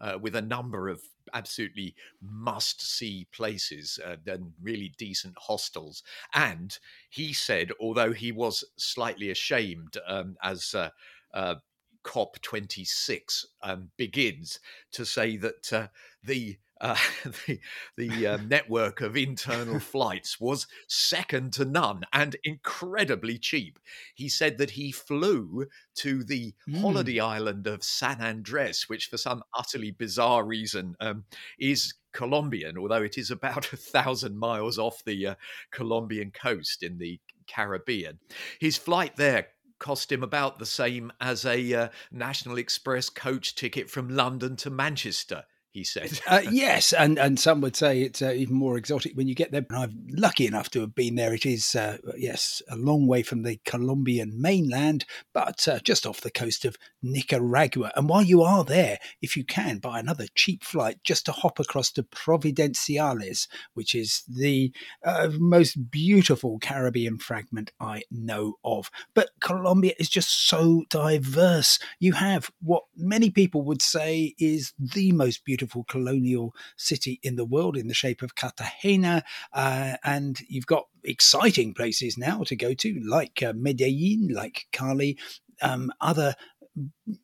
Uh, 0.00 0.18
with 0.20 0.34
a 0.34 0.42
number 0.42 0.88
of 0.88 1.00
absolutely 1.32 1.94
must 2.20 2.82
see 2.82 3.26
places 3.32 4.00
uh, 4.04 4.16
and 4.26 4.52
really 4.60 4.92
decent 4.98 5.34
hostels. 5.38 6.02
And 6.34 6.76
he 7.08 7.32
said, 7.32 7.70
although 7.80 8.12
he 8.12 8.32
was 8.32 8.64
slightly 8.76 9.30
ashamed 9.30 9.96
um, 10.08 10.36
as 10.42 10.74
uh, 10.74 10.90
uh 11.32 11.56
COP26 12.04 13.44
um, 13.62 13.90
begins 13.96 14.58
to 14.90 15.04
say 15.04 15.36
that 15.36 15.72
uh, 15.72 15.86
the 16.24 16.56
uh, 16.82 16.96
the, 17.46 17.60
the 17.96 18.26
uh, 18.26 18.36
network 18.48 19.00
of 19.00 19.16
internal 19.16 19.78
flights 19.92 20.38
was 20.40 20.66
second 20.88 21.52
to 21.54 21.64
none 21.64 22.02
and 22.12 22.36
incredibly 22.44 23.38
cheap. 23.38 23.78
He 24.14 24.28
said 24.28 24.58
that 24.58 24.72
he 24.72 24.92
flew 24.92 25.66
to 25.96 26.24
the 26.24 26.52
mm. 26.68 26.80
holiday 26.80 27.20
island 27.20 27.66
of 27.66 27.84
San 27.84 28.20
Andres, 28.20 28.88
which 28.88 29.06
for 29.06 29.16
some 29.16 29.42
utterly 29.56 29.92
bizarre 29.92 30.44
reason 30.44 30.96
um, 31.00 31.24
is 31.58 31.94
Colombian, 32.12 32.76
although 32.76 33.02
it 33.02 33.16
is 33.16 33.30
about 33.30 33.72
a 33.72 33.76
thousand 33.76 34.36
miles 34.36 34.78
off 34.78 35.04
the 35.04 35.28
uh, 35.28 35.34
Colombian 35.70 36.32
coast 36.32 36.82
in 36.82 36.98
the 36.98 37.20
Caribbean. 37.46 38.18
His 38.60 38.76
flight 38.76 39.16
there 39.16 39.48
cost 39.78 40.12
him 40.12 40.22
about 40.22 40.58
the 40.58 40.66
same 40.66 41.12
as 41.20 41.44
a 41.44 41.74
uh, 41.74 41.88
National 42.12 42.56
Express 42.56 43.08
coach 43.08 43.54
ticket 43.54 43.90
from 43.90 44.08
London 44.08 44.54
to 44.56 44.70
Manchester 44.70 45.44
he 45.72 45.84
said. 45.84 46.20
uh, 46.26 46.42
yes, 46.50 46.92
and, 46.92 47.18
and 47.18 47.40
some 47.40 47.62
would 47.62 47.74
say 47.74 48.02
it's 48.02 48.20
uh, 48.20 48.30
even 48.30 48.54
more 48.54 48.76
exotic 48.76 49.16
when 49.16 49.26
you 49.26 49.34
get 49.34 49.52
there. 49.52 49.64
And 49.70 49.78
I'm 49.78 50.06
lucky 50.10 50.46
enough 50.46 50.68
to 50.70 50.80
have 50.80 50.94
been 50.94 51.14
there. 51.14 51.32
It 51.32 51.46
is, 51.46 51.74
uh, 51.74 51.96
yes, 52.16 52.60
a 52.68 52.76
long 52.76 53.06
way 53.06 53.22
from 53.22 53.42
the 53.42 53.58
Colombian 53.64 54.40
mainland, 54.40 55.06
but 55.32 55.66
uh, 55.66 55.78
just 55.80 56.06
off 56.06 56.20
the 56.20 56.30
coast 56.30 56.66
of 56.66 56.76
Nicaragua. 57.02 57.90
And 57.96 58.08
while 58.08 58.22
you 58.22 58.42
are 58.42 58.64
there, 58.64 58.98
if 59.22 59.34
you 59.34 59.44
can, 59.44 59.78
buy 59.78 59.98
another 59.98 60.26
cheap 60.34 60.62
flight 60.62 60.98
just 61.04 61.24
to 61.26 61.32
hop 61.32 61.58
across 61.58 61.90
to 61.92 62.02
Providenciales, 62.02 63.48
which 63.72 63.94
is 63.94 64.24
the 64.28 64.72
uh, 65.04 65.30
most 65.38 65.90
beautiful 65.90 66.58
Caribbean 66.58 67.16
fragment 67.16 67.72
I 67.80 68.02
know 68.10 68.56
of. 68.62 68.90
But 69.14 69.30
Colombia 69.40 69.94
is 69.98 70.10
just 70.10 70.48
so 70.48 70.84
diverse. 70.90 71.78
You 71.98 72.12
have 72.12 72.50
what 72.60 72.84
many 72.94 73.30
people 73.30 73.62
would 73.62 73.80
say 73.80 74.34
is 74.38 74.74
the 74.78 75.12
most 75.12 75.46
beautiful 75.46 75.61
beautiful 75.62 75.84
colonial 75.84 76.52
city 76.76 77.20
in 77.22 77.36
the 77.36 77.44
world 77.44 77.76
in 77.76 77.86
the 77.86 77.94
shape 77.94 78.22
of 78.22 78.34
Cartagena. 78.34 79.22
Uh, 79.52 79.94
and 80.02 80.40
you've 80.48 80.66
got 80.66 80.88
exciting 81.04 81.72
places 81.72 82.18
now 82.18 82.42
to 82.42 82.56
go 82.56 82.74
to, 82.74 83.00
like 83.06 83.42
uh, 83.42 83.52
Medellin, 83.54 84.28
like 84.34 84.66
Cali, 84.72 85.16
um, 85.62 85.92
other 86.00 86.34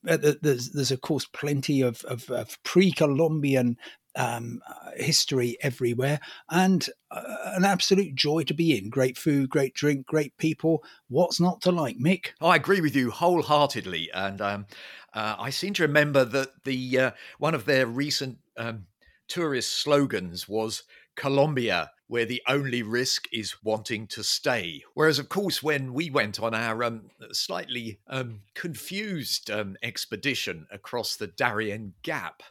uh, 0.07 0.19
there's, 0.43 0.71
there's 0.71 0.91
of 0.93 1.01
course 1.01 1.27
plenty 1.33 1.81
of, 1.81 2.05
of, 2.05 2.31
of 2.31 2.63
pre-Columbian 2.63 3.77
um, 4.19 4.61
history 4.97 5.57
everywhere, 5.63 6.21
and 6.51 6.91
uh, 7.11 7.23
an 7.55 7.65
absolute 7.65 8.15
joy 8.15 8.43
to 8.43 8.53
be 8.53 8.77
in. 8.77 8.91
Great 8.91 9.17
food, 9.17 9.49
great 9.49 9.73
drink, 9.75 10.07
great 10.07 10.37
people. 10.37 10.83
What's 11.09 11.41
not 11.41 11.63
to 11.63 11.73
like, 11.73 11.99
Mick? 11.99 12.31
I 12.41 12.57
agree 12.57 12.81
with 12.81 12.95
you 12.97 13.11
wholeheartedly, 13.11 14.11
and 14.13 14.41
um, 14.41 14.67
uh, 15.15 15.37
I 15.39 15.51
seem 15.51 15.73
to 15.75 15.85
remember 15.85 16.25
that 16.25 16.65
the 16.65 16.99
uh, 16.99 17.11
one 17.39 17.55
of 17.55 17.65
their 17.65 17.87
recent 17.87 18.39
um, 18.57 18.87
tourist 19.29 19.73
slogans 19.81 20.49
was 20.49 20.83
Colombia, 21.15 21.93
where 22.09 22.25
the 22.25 22.43
only 22.49 22.83
risk 22.83 23.27
is 23.33 23.63
wanting 23.63 24.07
to 24.09 24.25
stay. 24.25 24.83
Whereas, 24.95 25.19
of 25.19 25.29
course, 25.29 25.63
when 25.63 25.93
we 25.93 26.11
went 26.11 26.41
on 26.41 26.55
our 26.55 26.83
um, 26.83 27.11
slightly 27.33 28.01
um, 28.09 28.41
confused 28.55 29.51
um, 29.51 29.77
expedition 29.83 30.67
across 30.73 31.17
the 31.17 31.27
Darien 31.27 31.95
Gap, 32.03 32.43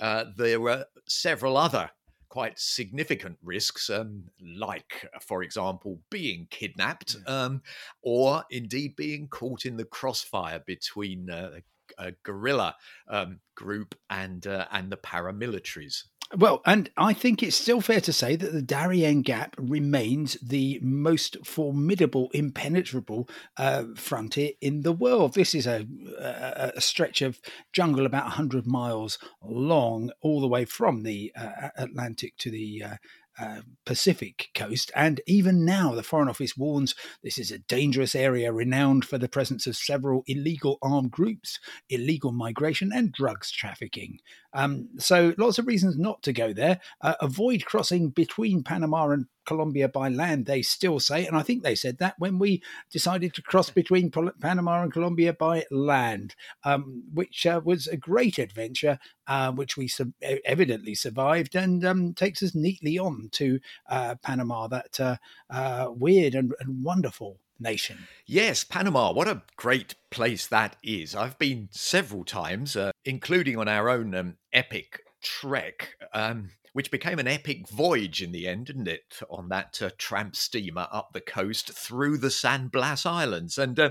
uh, 0.00 0.24
there 0.36 0.60
were 0.60 0.86
several 1.06 1.56
other 1.56 1.90
quite 2.28 2.58
significant 2.58 3.38
risks, 3.44 3.88
um, 3.90 4.24
like, 4.44 5.08
for 5.20 5.44
example, 5.44 6.00
being 6.10 6.48
kidnapped 6.50 7.14
um, 7.28 7.62
or 8.02 8.42
indeed 8.50 8.96
being 8.96 9.28
caught 9.28 9.64
in 9.64 9.76
the 9.76 9.84
crossfire 9.84 10.60
between 10.66 11.30
uh, 11.30 11.50
a 11.98 12.12
guerrilla 12.24 12.74
um, 13.08 13.38
group 13.54 13.94
and 14.10 14.46
uh, 14.48 14.66
and 14.72 14.90
the 14.90 14.96
paramilitaries. 14.96 16.04
Well, 16.36 16.62
and 16.66 16.90
I 16.96 17.12
think 17.12 17.42
it's 17.42 17.54
still 17.54 17.80
fair 17.80 18.00
to 18.00 18.12
say 18.12 18.34
that 18.34 18.52
the 18.52 18.62
Darien 18.62 19.22
Gap 19.22 19.54
remains 19.56 20.36
the 20.42 20.80
most 20.82 21.36
formidable, 21.46 22.28
impenetrable 22.34 23.28
uh, 23.56 23.84
frontier 23.94 24.50
in 24.60 24.82
the 24.82 24.92
world. 24.92 25.34
This 25.34 25.54
is 25.54 25.66
a, 25.66 25.86
a, 26.18 26.72
a, 26.76 26.80
stretch 26.80 27.22
of 27.22 27.40
jungle 27.72 28.04
about 28.04 28.24
100 28.24 28.66
miles 28.66 29.18
long, 29.42 30.10
all 30.22 30.40
the 30.40 30.48
way 30.48 30.64
from 30.64 31.04
the 31.04 31.32
uh, 31.36 31.68
Atlantic 31.76 32.36
to 32.38 32.50
the 32.50 32.82
uh, 32.84 32.96
uh, 33.38 33.60
Pacific 33.84 34.48
coast. 34.54 34.92
And 34.94 35.20
even 35.26 35.64
now, 35.64 35.94
the 35.94 36.02
Foreign 36.02 36.28
Office 36.28 36.56
warns 36.56 36.94
this 37.22 37.38
is 37.38 37.50
a 37.50 37.58
dangerous 37.58 38.14
area 38.14 38.52
renowned 38.52 39.04
for 39.04 39.18
the 39.18 39.28
presence 39.28 39.66
of 39.66 39.76
several 39.76 40.22
illegal 40.26 40.78
armed 40.82 41.10
groups, 41.10 41.58
illegal 41.88 42.32
migration, 42.32 42.92
and 42.92 43.12
drugs 43.12 43.50
trafficking. 43.50 44.18
Um, 44.54 44.88
so, 44.98 45.34
lots 45.36 45.58
of 45.58 45.66
reasons 45.66 45.98
not 45.98 46.22
to 46.22 46.32
go 46.32 46.52
there. 46.52 46.80
Uh, 47.00 47.14
avoid 47.20 47.64
crossing 47.64 48.10
between 48.10 48.62
Panama 48.62 49.10
and 49.10 49.26
Colombia 49.44 49.88
by 49.88 50.08
land, 50.08 50.46
they 50.46 50.62
still 50.62 51.00
say. 51.00 51.26
And 51.26 51.36
I 51.36 51.42
think 51.42 51.62
they 51.62 51.74
said 51.74 51.98
that 51.98 52.14
when 52.18 52.38
we 52.38 52.62
decided 52.90 53.34
to 53.34 53.42
cross 53.42 53.70
between 53.70 54.10
Panama 54.10 54.82
and 54.82 54.92
Colombia 54.92 55.32
by 55.32 55.64
land, 55.70 56.34
um, 56.64 57.02
which 57.12 57.46
uh, 57.46 57.60
was 57.64 57.86
a 57.86 57.96
great 57.96 58.38
adventure, 58.38 58.98
uh, 59.26 59.52
which 59.52 59.76
we 59.76 59.88
sub- 59.88 60.12
evidently 60.44 60.94
survived 60.94 61.54
and 61.54 61.84
um, 61.84 62.14
takes 62.14 62.42
us 62.42 62.54
neatly 62.54 62.98
on 62.98 63.28
to 63.32 63.60
uh, 63.88 64.14
Panama, 64.22 64.68
that 64.68 65.00
uh, 65.00 65.16
uh, 65.50 65.88
weird 65.90 66.34
and, 66.34 66.52
and 66.60 66.82
wonderful 66.82 67.38
nation. 67.58 68.08
Yes, 68.26 68.64
Panama. 68.64 69.12
What 69.12 69.28
a 69.28 69.42
great 69.56 69.94
place 70.10 70.46
that 70.46 70.76
is. 70.82 71.14
I've 71.14 71.38
been 71.38 71.68
several 71.70 72.24
times, 72.24 72.76
uh, 72.76 72.92
including 73.04 73.56
on 73.56 73.68
our 73.68 73.88
own 73.88 74.14
um, 74.14 74.36
epic 74.52 75.00
trek. 75.22 75.96
Um, 76.12 76.50
which 76.74 76.90
became 76.90 77.20
an 77.20 77.28
epic 77.28 77.68
voyage 77.68 78.20
in 78.20 78.32
the 78.32 78.48
end, 78.48 78.66
didn't 78.66 78.88
it? 78.88 79.20
On 79.30 79.48
that 79.48 79.80
uh, 79.80 79.90
tramp 79.96 80.34
steamer 80.34 80.88
up 80.90 81.12
the 81.12 81.20
coast 81.20 81.72
through 81.72 82.18
the 82.18 82.32
San 82.32 82.66
Blas 82.66 83.06
Islands. 83.06 83.56
And 83.56 83.78
uh, 83.78 83.90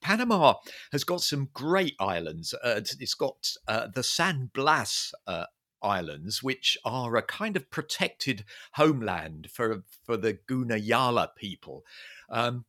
Panama 0.00 0.54
has 0.90 1.04
got 1.04 1.20
some 1.20 1.48
great 1.54 1.94
islands. 2.00 2.52
Uh, 2.52 2.80
it's 2.80 3.14
got 3.14 3.52
uh, 3.68 3.86
the 3.86 4.02
San 4.02 4.50
Blas 4.52 5.14
uh, 5.28 5.44
Islands, 5.80 6.42
which 6.42 6.76
are 6.84 7.14
a 7.14 7.22
kind 7.22 7.56
of 7.56 7.70
protected 7.70 8.44
homeland 8.72 9.48
for, 9.52 9.84
for 10.02 10.16
the 10.16 10.34
Gunayala 10.34 11.36
people. 11.36 11.84
Um, 12.28 12.64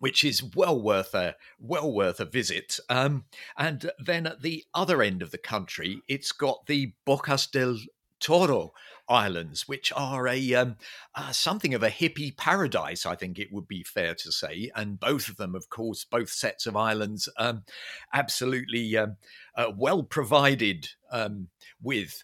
which 0.00 0.24
is 0.24 0.42
well 0.54 0.80
worth 0.80 1.14
a 1.14 1.36
well 1.58 1.92
worth 1.92 2.20
a 2.20 2.24
visit. 2.24 2.78
Um, 2.88 3.24
and 3.56 3.90
then 3.98 4.26
at 4.26 4.42
the 4.42 4.64
other 4.74 5.02
end 5.02 5.22
of 5.22 5.30
the 5.30 5.38
country, 5.38 6.02
it's 6.08 6.32
got 6.32 6.66
the 6.66 6.92
Bocas 7.06 7.50
del 7.50 7.78
Toro 8.20 8.72
Islands, 9.08 9.66
which 9.66 9.92
are 9.94 10.28
a 10.28 10.54
um, 10.54 10.76
uh, 11.14 11.32
something 11.32 11.72
of 11.72 11.82
a 11.82 11.90
hippie 11.90 12.36
paradise, 12.36 13.06
I 13.06 13.14
think 13.14 13.38
it 13.38 13.52
would 13.52 13.66
be 13.66 13.82
fair 13.82 14.14
to 14.14 14.32
say. 14.32 14.70
And 14.74 15.00
both 15.00 15.28
of 15.28 15.36
them, 15.36 15.54
of 15.54 15.70
course, 15.70 16.04
both 16.04 16.30
sets 16.30 16.66
of 16.66 16.76
islands, 16.76 17.28
um, 17.38 17.64
absolutely 18.12 18.96
um, 18.96 19.16
uh, 19.54 19.72
well 19.76 20.02
provided 20.02 20.88
um, 21.10 21.48
with 21.82 22.22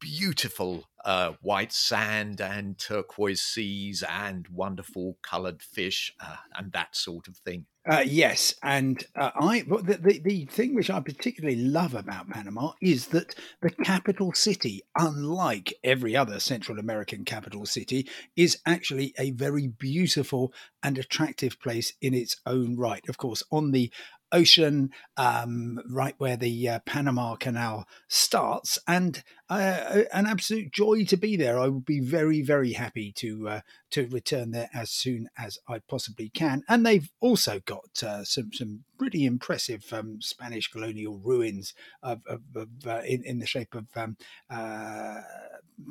beautiful 0.00 0.84
uh, 1.04 1.32
white 1.40 1.72
sand 1.72 2.40
and 2.40 2.78
turquoise 2.78 3.42
seas 3.42 4.04
and 4.08 4.46
wonderful 4.48 5.16
coloured 5.22 5.62
fish 5.62 6.12
uh, 6.20 6.36
and 6.56 6.72
that 6.72 6.94
sort 6.94 7.28
of 7.28 7.36
thing. 7.36 7.66
Uh, 7.90 8.04
yes, 8.04 8.54
and 8.62 9.02
uh, 9.16 9.30
I 9.34 9.62
the, 9.62 9.98
the, 9.98 10.20
the 10.22 10.44
thing 10.44 10.74
which 10.74 10.90
I 10.90 11.00
particularly 11.00 11.56
love 11.56 11.94
about 11.94 12.28
Panama 12.28 12.72
is 12.82 13.06
that 13.08 13.34
the 13.62 13.70
capital 13.70 14.34
city, 14.34 14.82
unlike 14.98 15.72
every 15.82 16.14
other 16.14 16.38
Central 16.38 16.78
American 16.78 17.24
capital 17.24 17.64
city, 17.64 18.06
is 18.36 18.60
actually 18.66 19.14
a 19.18 19.30
very 19.30 19.68
beautiful 19.68 20.52
and 20.82 20.98
attractive 20.98 21.58
place 21.60 21.94
in 22.02 22.12
its 22.12 22.36
own 22.44 22.76
right. 22.76 23.08
Of 23.08 23.16
course, 23.16 23.42
on 23.50 23.70
the 23.70 23.90
ocean, 24.32 24.90
um, 25.16 25.80
right 25.88 26.14
where 26.18 26.36
the 26.36 26.68
uh, 26.68 26.78
Panama 26.80 27.36
Canal 27.36 27.86
starts, 28.08 28.78
and 28.86 29.22
uh, 29.48 30.02
an 30.12 30.26
absolute 30.26 30.72
joy 30.72 31.04
to 31.04 31.16
be 31.16 31.36
there. 31.36 31.58
I 31.58 31.68
would 31.68 31.84
be 31.84 32.00
very, 32.00 32.42
very 32.42 32.72
happy 32.72 33.12
to 33.12 33.48
uh, 33.48 33.60
to 33.90 34.06
return 34.08 34.50
there 34.50 34.68
as 34.74 34.90
soon 34.90 35.28
as 35.38 35.58
I 35.68 35.78
possibly 35.78 36.28
can. 36.28 36.62
And 36.68 36.84
they've 36.84 37.10
also 37.20 37.60
got 37.60 38.02
uh, 38.02 38.24
some 38.24 38.52
some 38.52 38.84
pretty 38.98 39.24
impressive 39.24 39.90
um, 39.92 40.20
Spanish 40.20 40.68
colonial 40.68 41.18
ruins 41.18 41.74
of, 42.02 42.20
of, 42.26 42.42
of 42.54 42.68
uh, 42.86 43.02
in, 43.06 43.24
in 43.24 43.38
the 43.38 43.46
shape 43.46 43.74
of 43.74 43.86
um, 43.96 44.16
uh, 44.50 45.20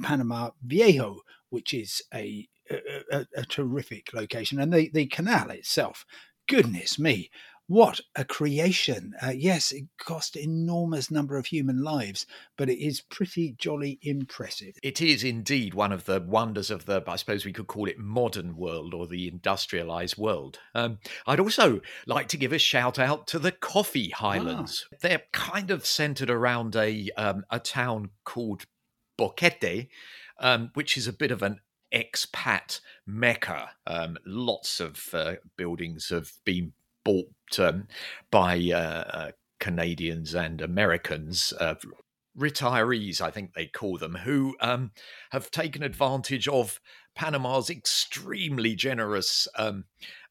Panama 0.03 0.51
Viejo, 0.63 1.21
which 1.49 1.73
is 1.73 2.01
a 2.13 2.47
a, 2.69 3.03
a, 3.11 3.25
a, 3.37 3.45
terrific 3.45 4.13
location, 4.13 4.59
and 4.59 4.73
the, 4.73 4.89
the 4.89 5.05
canal 5.05 5.49
itself. 5.49 6.05
Goodness 6.47 6.97
me, 6.99 7.29
what 7.67 7.99
a 8.15 8.23
creation. 8.23 9.13
Uh, 9.21 9.31
yes, 9.31 9.71
it 9.71 9.83
cost 9.97 10.35
enormous 10.37 11.11
number 11.11 11.37
of 11.37 11.45
human 11.45 11.83
lives, 11.83 12.25
but 12.57 12.69
it 12.69 12.83
is 12.83 13.01
pretty 13.01 13.55
jolly 13.57 13.99
impressive. 14.01 14.75
It 14.81 15.01
is 15.01 15.23
indeed 15.23 15.73
one 15.73 15.91
of 15.91 16.05
the 16.05 16.21
wonders 16.21 16.71
of 16.71 16.85
the, 16.85 17.03
I 17.05 17.17
suppose 17.17 17.45
we 17.45 17.53
could 17.53 17.67
call 17.67 17.87
it 17.87 17.99
modern 17.99 18.55
world 18.55 18.93
or 18.93 19.05
the 19.05 19.27
industrialized 19.27 20.17
world. 20.17 20.59
Um, 20.73 20.99
I'd 21.25 21.41
also 21.41 21.81
like 22.05 22.29
to 22.29 22.37
give 22.37 22.53
a 22.53 22.57
shout 22.57 22.97
out 22.97 23.27
to 23.27 23.39
the 23.39 23.51
Coffee 23.51 24.09
Highlands. 24.09 24.87
Ah. 24.93 24.97
They're 25.01 25.23
kind 25.33 25.69
of 25.69 25.85
centered 25.85 26.29
around 26.29 26.75
a, 26.75 27.09
um, 27.17 27.45
a 27.49 27.59
town 27.59 28.11
called 28.23 28.65
Boquete, 29.19 29.89
um, 30.39 30.71
which 30.73 30.95
is 30.95 31.07
a 31.07 31.13
bit 31.13 31.31
of 31.31 31.43
an 31.43 31.59
expat 31.93 32.79
mecca. 33.05 33.71
Um, 33.85 34.17
lots 34.25 34.79
of 34.79 35.09
uh, 35.13 35.35
buildings 35.55 36.09
have 36.09 36.31
been 36.45 36.73
bought 37.07 37.59
um, 37.59 37.87
by 38.29 38.57
uh, 38.73 38.77
uh, 38.77 39.31
Canadians 39.61 40.35
and 40.35 40.61
Americans, 40.61 41.53
uh, 41.59 41.75
retirees, 42.37 43.21
I 43.21 43.31
think 43.31 43.53
they 43.53 43.67
call 43.67 43.97
them, 43.97 44.15
who 44.15 44.55
um, 44.59 44.91
have 45.31 45.49
taken 45.49 45.83
advantage 45.83 46.47
of 46.49 46.81
Panama's 47.15 47.69
extremely 47.69 48.75
generous 48.75 49.47
um, 49.57 49.85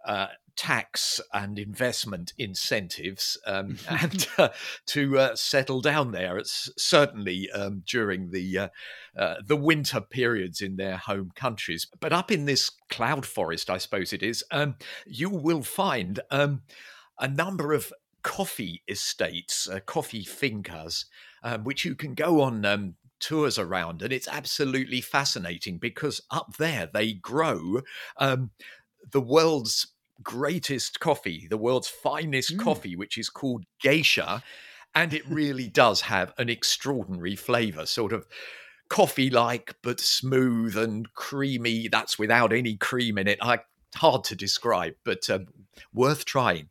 uh, 0.06 0.28
tax 0.56 1.20
and 1.32 1.58
investment 1.58 2.32
incentives 2.38 3.38
um, 3.46 3.78
and 3.88 4.26
uh, 4.38 4.48
to 4.86 5.18
uh, 5.18 5.36
settle 5.36 5.80
down 5.80 6.12
there. 6.12 6.38
It's 6.38 6.70
certainly 6.76 7.50
um, 7.52 7.82
during 7.86 8.30
the 8.30 8.58
uh, 8.58 8.68
uh, 9.16 9.36
the 9.44 9.56
winter 9.56 10.00
periods 10.00 10.60
in 10.60 10.76
their 10.76 10.96
home 10.96 11.30
countries. 11.34 11.86
But 12.00 12.12
up 12.12 12.30
in 12.30 12.46
this 12.46 12.70
cloud 12.90 13.24
forest, 13.24 13.70
I 13.70 13.78
suppose 13.78 14.12
it 14.12 14.22
is, 14.22 14.44
um, 14.50 14.76
you 15.06 15.30
will 15.30 15.62
find 15.62 16.20
um, 16.30 16.62
a 17.18 17.28
number 17.28 17.72
of 17.72 17.92
coffee 18.22 18.82
estates, 18.88 19.68
uh, 19.68 19.80
coffee 19.80 20.24
fincas, 20.24 21.04
um, 21.42 21.64
which 21.64 21.84
you 21.84 21.94
can 21.94 22.14
go 22.14 22.40
on 22.40 22.64
um, 22.64 22.94
tours 23.20 23.58
around, 23.58 24.02
and 24.02 24.12
it's 24.12 24.28
absolutely 24.28 25.00
fascinating 25.00 25.78
because 25.78 26.20
up 26.30 26.56
there 26.58 26.88
they 26.92 27.12
grow 27.12 27.80
um, 28.18 28.50
the 29.10 29.20
world's 29.20 29.86
greatest 30.22 31.00
coffee, 31.00 31.46
the 31.48 31.56
world's 31.56 31.88
finest 31.88 32.56
mm. 32.56 32.60
coffee, 32.60 32.96
which 32.96 33.18
is 33.18 33.28
called 33.28 33.64
geisha. 33.80 34.42
And 34.94 35.12
it 35.12 35.26
really 35.28 35.68
does 35.68 36.02
have 36.02 36.32
an 36.38 36.48
extraordinary 36.48 37.36
flavor, 37.36 37.86
sort 37.86 38.12
of 38.12 38.26
coffee 38.88 39.30
like, 39.30 39.74
but 39.82 40.00
smooth 40.00 40.76
and 40.76 41.12
creamy. 41.14 41.88
That's 41.88 42.18
without 42.18 42.52
any 42.52 42.76
cream 42.76 43.18
in 43.18 43.28
it. 43.28 43.38
I, 43.42 43.60
hard 43.94 44.24
to 44.24 44.36
describe, 44.36 44.94
but 45.04 45.28
um, 45.30 45.46
worth 45.92 46.24
trying. 46.24 46.68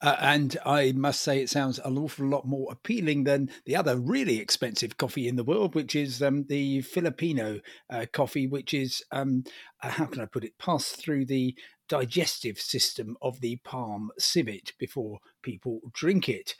Uh, 0.00 0.16
and 0.20 0.56
I 0.64 0.92
must 0.92 1.22
say, 1.22 1.42
it 1.42 1.50
sounds 1.50 1.80
an 1.80 1.98
awful 1.98 2.26
lot 2.26 2.46
more 2.46 2.70
appealing 2.70 3.24
than 3.24 3.50
the 3.66 3.74
other 3.74 3.96
really 3.96 4.38
expensive 4.38 4.96
coffee 4.96 5.26
in 5.26 5.34
the 5.34 5.42
world, 5.42 5.74
which 5.74 5.96
is 5.96 6.22
um, 6.22 6.44
the 6.48 6.82
Filipino 6.82 7.58
uh, 7.90 8.06
coffee, 8.12 8.46
which 8.46 8.74
is, 8.74 9.02
um, 9.10 9.42
uh, 9.82 9.88
how 9.90 10.06
can 10.06 10.22
I 10.22 10.26
put 10.26 10.44
it, 10.44 10.56
passed 10.58 10.96
through 10.96 11.26
the 11.26 11.56
digestive 11.88 12.58
system 12.58 13.16
of 13.22 13.40
the 13.40 13.56
palm 13.64 14.10
civet 14.18 14.72
before 14.78 15.18
people 15.42 15.80
drink 15.92 16.28
it. 16.28 16.54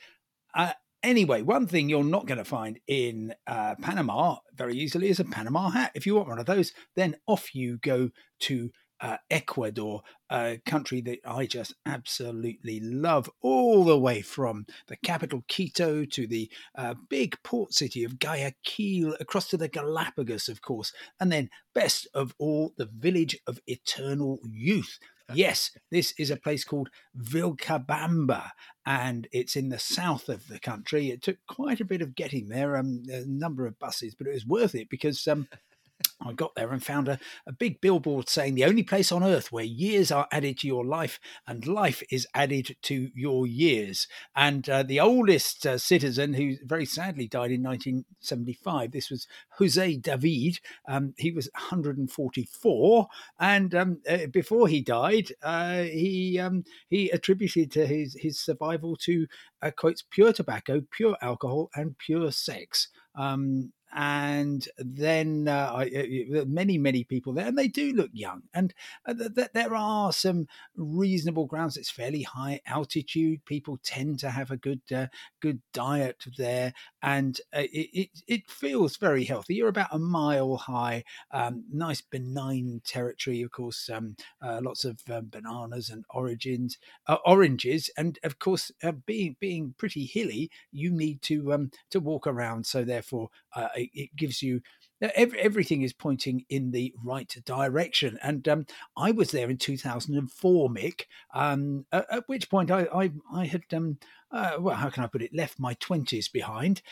Uh, 0.55 0.73
anyway, 1.03 1.43
one 1.43 1.67
thing 1.67 1.89
you're 1.89 2.05
not 2.05 2.27
going 2.27 2.39
to 2.39 2.45
find 2.45 2.79
in 2.87 3.35
uh, 3.47 3.75
Panama 3.81 4.37
very 4.55 4.75
easily 4.75 5.09
is 5.09 5.21
a 5.21 5.25
Panama 5.25 5.71
hat. 5.71 5.93
If 5.95 6.07
you 6.07 6.15
want 6.15 6.29
one 6.29 6.39
of 6.39 6.47
those, 6.47 6.73
then 6.97 7.17
off 7.27 7.55
you 7.55 7.79
go 7.79 8.11
to 8.41 8.71
uh, 9.01 9.17
Ecuador, 9.31 10.03
a 10.31 10.61
country 10.67 11.01
that 11.03 11.19
I 11.25 11.47
just 11.47 11.75
absolutely 11.87 12.81
love, 12.81 13.31
all 13.41 13.85
the 13.85 13.99
way 13.99 14.23
from 14.23 14.67
the 14.89 14.97
capital 14.97 15.45
Quito 15.49 16.05
to 16.05 16.27
the 16.27 16.51
uh, 16.77 16.95
big 17.09 17.37
port 17.45 17.73
city 17.73 18.05
of 18.05 18.19
Guayaquil, 18.19 19.17
across 19.21 19.49
to 19.49 19.57
the 19.57 19.69
Galapagos, 19.69 20.49
of 20.49 20.63
course, 20.63 20.93
and 21.21 21.31
then 21.31 21.51
best 21.75 22.09
of 22.15 22.35
all, 22.39 22.75
the 22.77 22.87
village 22.93 23.39
of 23.47 23.61
eternal 23.67 24.41
youth. 24.43 24.99
Yes, 25.35 25.71
this 25.91 26.15
is 26.19 26.31
a 26.31 26.37
place 26.37 26.65
called 26.65 26.89
Vilcabamba, 27.17 28.51
and 28.87 29.29
it's 29.31 29.57
in 29.57 29.69
the 29.69 29.79
south 29.79 30.29
of 30.29 30.49
the 30.49 30.59
country. 30.59 31.11
It 31.11 31.23
took 31.23 31.37
quite 31.47 31.81
a 31.81 31.85
bit 31.85 32.01
of 32.01 32.15
getting 32.15 32.49
there, 32.49 32.77
um, 32.77 33.03
a 33.11 33.25
number 33.27 33.67
of 33.67 33.79
buses, 33.79 34.15
but 34.15 34.27
it 34.27 34.33
was 34.33 34.47
worth 34.47 34.75
it 34.75 34.89
because 34.89 35.27
um, 35.29 35.47
I 36.21 36.33
got 36.33 36.55
there 36.57 36.73
and 36.73 36.83
found 36.83 37.09
a, 37.09 37.19
a 37.47 37.53
big 37.53 37.81
billboard 37.81 38.29
saying 38.29 38.55
the 38.55 38.65
only 38.65 38.83
place 38.83 39.13
on 39.13 39.23
earth 39.23 39.53
where 39.53 39.65
years 39.65 40.11
are 40.11 40.27
added 40.33 40.59
to 40.59 40.67
your 40.67 40.85
life 40.85 41.21
and 41.47 41.67
life 41.67 42.03
is 42.11 42.27
added 42.35 42.77
to 42.83 43.11
your 43.15 43.47
years. 43.47 44.09
And 44.35 44.69
uh, 44.69 44.83
the 44.83 44.99
oldest 45.01 45.65
uh, 45.65 45.79
citizen, 45.79 46.35
who 46.35 46.57
very 46.65 46.87
sadly 46.87 47.29
died 47.29 47.53
in 47.53 47.63
1975, 47.63 48.91
this 48.91 49.11
was 49.11 49.29
Jose 49.59 49.97
David. 49.99 50.59
Um, 50.89 51.15
he 51.19 51.31
was 51.31 51.49
144. 51.55 53.09
And 53.39 53.75
um, 53.75 54.01
uh, 54.09 54.27
before 54.33 54.67
he 54.67 54.81
died, 54.81 55.33
uh, 55.43 55.83
he 55.83 56.39
um, 56.39 56.65
he 56.89 57.11
attributed 57.11 57.75
his, 57.75 58.17
his 58.19 58.41
survival 58.41 58.97
to, 58.97 59.27
uh, 59.63 59.71
quotes, 59.71 60.03
pure 60.03 60.33
tobacco, 60.33 60.83
pure 60.91 61.17
alcohol, 61.23 61.71
and 61.75 61.97
pure 61.99 62.33
sex. 62.33 62.89
Um, 63.15 63.73
and 64.01 64.69
then 64.79 65.49
uh, 65.49 65.73
I, 65.75 66.27
uh, 66.39 66.45
many 66.45 66.79
many 66.79 67.03
people 67.03 67.33
there 67.33 67.49
and 67.49 67.59
they 67.59 67.67
do 67.67 67.93
look 67.93 68.11
young 68.13 68.43
and 68.55 68.73
uh, 69.05 69.13
th- 69.13 69.35
th- 69.35 69.49
there 69.55 69.75
are 69.75 70.13
some 70.13 70.47
reasonable 70.77 71.47
grounds. 71.47 71.77
It's 71.77 71.91
fairly 71.91 72.23
high 72.23 72.61
altitude. 72.65 73.45
People 73.45 73.81
tend 73.83 74.21
to 74.21 74.31
have 74.31 74.53
a 74.53 74.57
good 74.57 74.83
uh, 74.95 75.09
good 75.41 75.61
diet 75.73 76.25
there 76.37 76.73
and 77.03 77.41
uh, 77.55 77.61
it, 77.73 77.89
it, 77.93 78.11
it 78.27 78.51
feels 78.51 78.97
very 78.97 79.25
healthy. 79.25 79.55
You're 79.55 79.69
about 79.69 79.89
a 79.93 79.99
mile 79.99 80.57
high 80.57 81.05
um, 81.33 81.65
nice 81.71 82.01
benign 82.01 82.81
territory 82.85 83.43
of 83.43 83.51
course 83.53 83.89
um, 83.89 84.17
uh, 84.43 84.61
lots 84.63 84.85
of 84.85 85.01
um, 85.11 85.29
bananas 85.31 85.91
and 85.91 86.05
origins 86.11 86.79
oranges 87.25 87.91
and 87.97 88.19
of 88.25 88.39
course 88.39 88.71
being 89.07 89.37
being 89.41 89.75
pretty 89.79 90.05
hilly 90.07 90.51
you 90.73 90.91
need 90.91 91.23
to 91.23 91.53
um, 91.53 91.71
to 91.91 92.01
walk 92.01 92.27
around. 92.27 92.67
So 92.67 92.85
therefore 92.85 93.29
it, 93.77 93.91
it 93.95 94.17
gives 94.17 94.43
you 94.43 94.61
every, 95.01 95.39
everything 95.39 95.83
is 95.83 95.93
pointing 95.93 96.45
in 96.49 96.71
the 96.71 96.95
right 97.05 97.35
direction. 97.45 98.19
And 98.23 98.47
um, 98.49 98.67
I 98.97 99.11
was 99.11 99.31
there 99.31 99.51
in 99.51 99.57
2004, 99.57 100.69
Mick, 100.69 101.03
um, 101.35 101.87
at, 101.93 102.07
at, 102.11 102.29
which 102.29 102.51
point 102.51 102.71
I, 102.71 102.87
I, 102.95 103.13
I 103.33 103.47
had, 103.47 103.63
um, 103.73 103.99
uh, 104.31 104.57
well, 104.59 104.77
how 104.77 104.91
can 104.91 105.05
I 105.05 105.07
put 105.07 105.23
it, 105.23 105.35
left 105.35 105.59
my 105.59 105.75
20s 105.75 106.31
behind. 106.31 106.83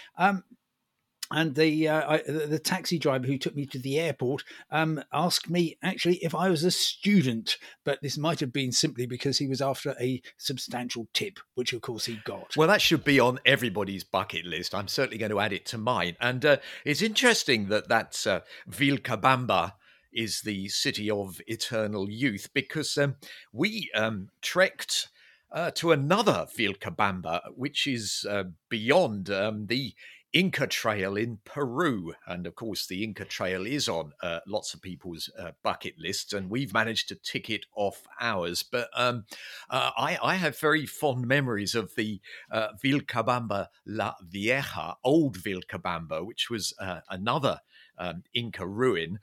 And 1.30 1.54
the, 1.54 1.88
uh, 1.88 2.12
I, 2.12 2.16
the 2.18 2.58
taxi 2.58 2.98
driver 2.98 3.26
who 3.26 3.38
took 3.38 3.56
me 3.56 3.66
to 3.66 3.78
the 3.78 3.98
airport 3.98 4.44
um, 4.70 5.02
asked 5.12 5.50
me 5.50 5.76
actually 5.82 6.16
if 6.16 6.34
I 6.34 6.48
was 6.48 6.62
a 6.62 6.70
student, 6.70 7.58
but 7.84 8.00
this 8.00 8.16
might 8.16 8.40
have 8.40 8.52
been 8.52 8.72
simply 8.72 9.06
because 9.06 9.38
he 9.38 9.48
was 9.48 9.60
after 9.60 9.94
a 10.00 10.22
substantial 10.36 11.08
tip, 11.12 11.38
which 11.54 11.72
of 11.72 11.80
course 11.80 12.06
he 12.06 12.20
got. 12.24 12.56
Well, 12.56 12.68
that 12.68 12.80
should 12.80 13.04
be 13.04 13.18
on 13.18 13.40
everybody's 13.44 14.04
bucket 14.04 14.44
list. 14.44 14.74
I'm 14.74 14.88
certainly 14.88 15.18
going 15.18 15.30
to 15.30 15.40
add 15.40 15.52
it 15.52 15.66
to 15.66 15.78
mine. 15.78 16.16
And 16.20 16.44
uh, 16.44 16.56
it's 16.84 17.02
interesting 17.02 17.68
that 17.68 17.88
that's 17.88 18.26
uh, 18.26 18.40
Vilcabamba 18.70 19.72
is 20.12 20.42
the 20.42 20.68
city 20.68 21.10
of 21.10 21.40
eternal 21.46 22.08
youth 22.08 22.48
because 22.54 22.96
um, 22.96 23.16
we 23.52 23.90
um, 23.94 24.28
trekked. 24.42 25.08
Uh, 25.52 25.70
to 25.70 25.92
another 25.92 26.44
Vilcabamba, 26.58 27.40
which 27.54 27.86
is 27.86 28.26
uh, 28.28 28.42
beyond 28.68 29.30
um, 29.30 29.68
the 29.68 29.94
Inca 30.36 30.66
Trail 30.66 31.16
in 31.16 31.38
Peru. 31.46 32.12
And 32.26 32.46
of 32.46 32.54
course, 32.56 32.86
the 32.86 33.02
Inca 33.02 33.24
Trail 33.24 33.64
is 33.64 33.88
on 33.88 34.12
uh, 34.22 34.40
lots 34.46 34.74
of 34.74 34.82
people's 34.82 35.30
uh, 35.38 35.52
bucket 35.62 35.94
lists, 35.98 36.34
and 36.34 36.50
we've 36.50 36.74
managed 36.74 37.08
to 37.08 37.14
tick 37.14 37.48
it 37.48 37.64
off 37.74 38.02
ours. 38.20 38.62
But 38.62 38.90
um, 38.94 39.24
uh, 39.70 39.92
I, 39.96 40.18
I, 40.22 40.34
have 40.34 40.58
very 40.58 40.84
fond 40.84 41.26
memories 41.26 41.74
of 41.74 41.94
the 41.94 42.20
uh, 42.50 42.68
Vilcabamba 42.84 43.68
La 43.86 44.12
Vieja, 44.20 44.96
old 45.02 45.38
Vilcabamba, 45.38 46.26
which 46.26 46.50
was 46.50 46.74
uh, 46.78 47.00
another 47.08 47.60
um, 47.96 48.22
Inca 48.34 48.66
ruin, 48.66 49.20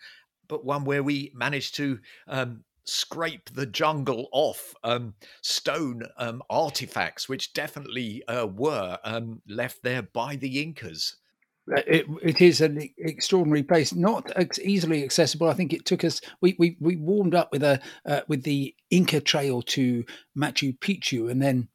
but 0.48 0.66
one 0.66 0.84
where 0.84 1.04
we 1.04 1.32
managed 1.36 1.76
to 1.76 2.00
um, 2.28 2.64
scrape 2.86 3.50
the 3.54 3.66
jungle 3.66 4.28
off 4.32 4.76
um, 4.84 5.14
stone 5.42 6.04
um, 6.18 6.42
artifacts, 6.50 7.30
which 7.30 7.54
definitely 7.54 8.24
uh, 8.28 8.48
were 8.48 9.00
um, 9.04 9.42
left 9.48 9.84
there 9.84 10.02
by 10.02 10.36
the 10.36 10.62
Incas. 10.62 11.16
Uh, 11.72 11.82
it, 11.88 12.06
it 12.22 12.42
is 12.42 12.60
an 12.60 12.90
extraordinary 12.98 13.64
place, 13.64 13.94
not 13.94 14.30
easily 14.60 15.04
accessible. 15.04 15.48
I 15.48 15.54
think 15.54 15.72
it 15.72 15.86
took 15.86 16.04
us. 16.04 16.20
We 16.42 16.56
we, 16.60 16.76
we 16.80 16.98
warmed 16.98 17.36
up 17.36 17.52
with 17.54 17.64
a 17.64 17.80
uh, 18.06 18.22
with 18.28 18.44
the 18.44 18.76
Inca 18.90 19.22
Trail 19.22 19.62
to 19.62 20.04
Machu 20.38 20.78
Picchu, 20.78 21.32
and 21.32 21.42
then 21.42 21.70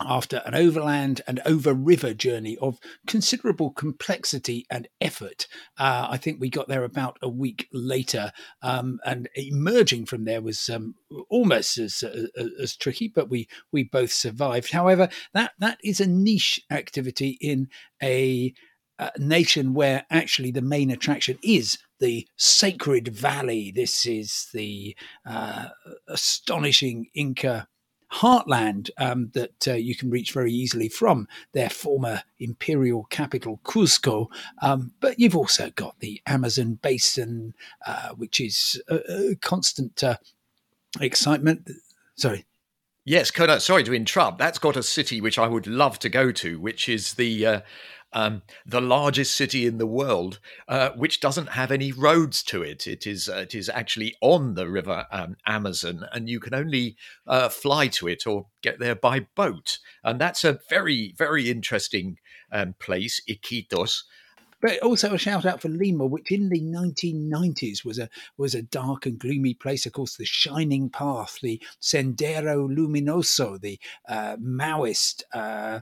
after 0.00 0.42
an 0.44 0.54
overland 0.54 1.20
and 1.26 1.40
over 1.46 1.72
river 1.72 2.14
journey 2.14 2.56
of 2.60 2.78
considerable 3.06 3.70
complexity 3.70 4.66
and 4.70 4.88
effort. 5.00 5.46
Uh, 5.78 6.08
I 6.10 6.16
think 6.16 6.40
we 6.40 6.48
got 6.48 6.68
there 6.68 6.84
about 6.84 7.18
a 7.22 7.28
week 7.28 7.68
later, 7.72 8.32
um, 8.62 8.98
and 9.04 9.28
emerging 9.34 10.06
from 10.06 10.24
there 10.24 10.40
was 10.40 10.68
um, 10.68 10.94
almost 11.28 11.78
as, 11.78 12.02
uh, 12.02 12.44
as 12.60 12.76
tricky, 12.76 13.08
but 13.14 13.30
we 13.30 13.48
we 13.70 13.84
both 13.84 14.12
survived. 14.12 14.72
However, 14.72 15.08
that 15.34 15.52
that 15.58 15.78
is 15.84 16.00
a 16.00 16.06
niche 16.06 16.60
activity 16.70 17.38
in 17.40 17.68
a 18.02 18.54
nation 19.18 19.74
where 19.74 20.04
actually 20.10 20.50
the 20.50 20.62
main 20.62 20.90
attraction 20.90 21.38
is 21.42 21.78
the 21.98 22.26
sacred 22.36 23.08
valley. 23.08 23.72
This 23.74 24.06
is 24.06 24.48
the 24.52 24.96
uh, 25.26 25.68
astonishing 26.08 27.06
Inca 27.14 27.68
heartland 28.12 28.90
um, 28.98 29.30
that 29.34 29.68
uh, 29.68 29.72
you 29.72 29.94
can 29.94 30.10
reach 30.10 30.32
very 30.32 30.52
easily 30.52 30.88
from 30.88 31.26
their 31.52 31.70
former 31.70 32.22
imperial 32.38 33.04
capital, 33.04 33.60
Cuzco. 33.64 34.26
Um, 34.60 34.92
but 35.00 35.18
you've 35.18 35.36
also 35.36 35.70
got 35.70 35.98
the 36.00 36.20
Amazon 36.26 36.78
basin, 36.82 37.54
uh, 37.86 38.10
which 38.10 38.40
is 38.40 38.80
a, 38.88 39.30
a 39.30 39.36
constant 39.36 40.02
uh, 40.04 40.16
excitement. 41.00 41.70
Sorry. 42.16 42.44
Yes, 43.04 43.32
Coda, 43.32 43.58
sorry 43.58 43.82
to 43.84 43.94
interrupt. 43.94 44.38
That's 44.38 44.60
got 44.60 44.76
a 44.76 44.82
city 44.82 45.20
which 45.20 45.38
I 45.38 45.48
would 45.48 45.66
love 45.66 45.98
to 46.00 46.08
go 46.08 46.30
to, 46.32 46.60
which 46.60 46.88
is 46.88 47.14
the 47.14 47.46
uh, 47.46 47.60
um, 48.12 48.42
the 48.66 48.80
largest 48.80 49.34
city 49.34 49.66
in 49.66 49.78
the 49.78 49.86
world, 49.86 50.38
uh, 50.68 50.90
which 50.90 51.20
doesn't 51.20 51.50
have 51.50 51.70
any 51.70 51.92
roads 51.92 52.42
to 52.44 52.62
it. 52.62 52.86
It 52.86 53.06
is 53.06 53.28
uh, 53.28 53.36
it 53.36 53.54
is 53.54 53.68
actually 53.68 54.14
on 54.20 54.54
the 54.54 54.68
river 54.68 55.06
um, 55.10 55.36
Amazon, 55.46 56.06
and 56.12 56.28
you 56.28 56.40
can 56.40 56.54
only 56.54 56.96
uh, 57.26 57.48
fly 57.48 57.88
to 57.88 58.08
it 58.08 58.26
or 58.26 58.46
get 58.62 58.78
there 58.78 58.94
by 58.94 59.26
boat. 59.34 59.78
And 60.04 60.20
that's 60.20 60.44
a 60.44 60.60
very 60.68 61.14
very 61.16 61.50
interesting 61.50 62.18
um, 62.50 62.74
place, 62.78 63.20
Iquitos. 63.28 64.02
But 64.62 64.78
also 64.78 65.12
a 65.12 65.18
shout 65.18 65.44
out 65.44 65.60
for 65.60 65.68
Lima, 65.68 66.06
which 66.06 66.30
in 66.30 66.48
the 66.48 66.60
1990s 66.60 67.84
was 67.84 67.98
a 67.98 68.08
was 68.36 68.54
a 68.54 68.62
dark 68.62 69.06
and 69.06 69.18
gloomy 69.18 69.54
place. 69.54 69.86
Of 69.86 69.92
course, 69.92 70.16
the 70.16 70.24
Shining 70.24 70.88
Path, 70.88 71.38
the 71.42 71.60
Sendero 71.80 72.72
Luminoso, 72.72 73.60
the 73.60 73.80
uh, 74.08 74.36
Maoist 74.36 75.24
uh, 75.34 75.80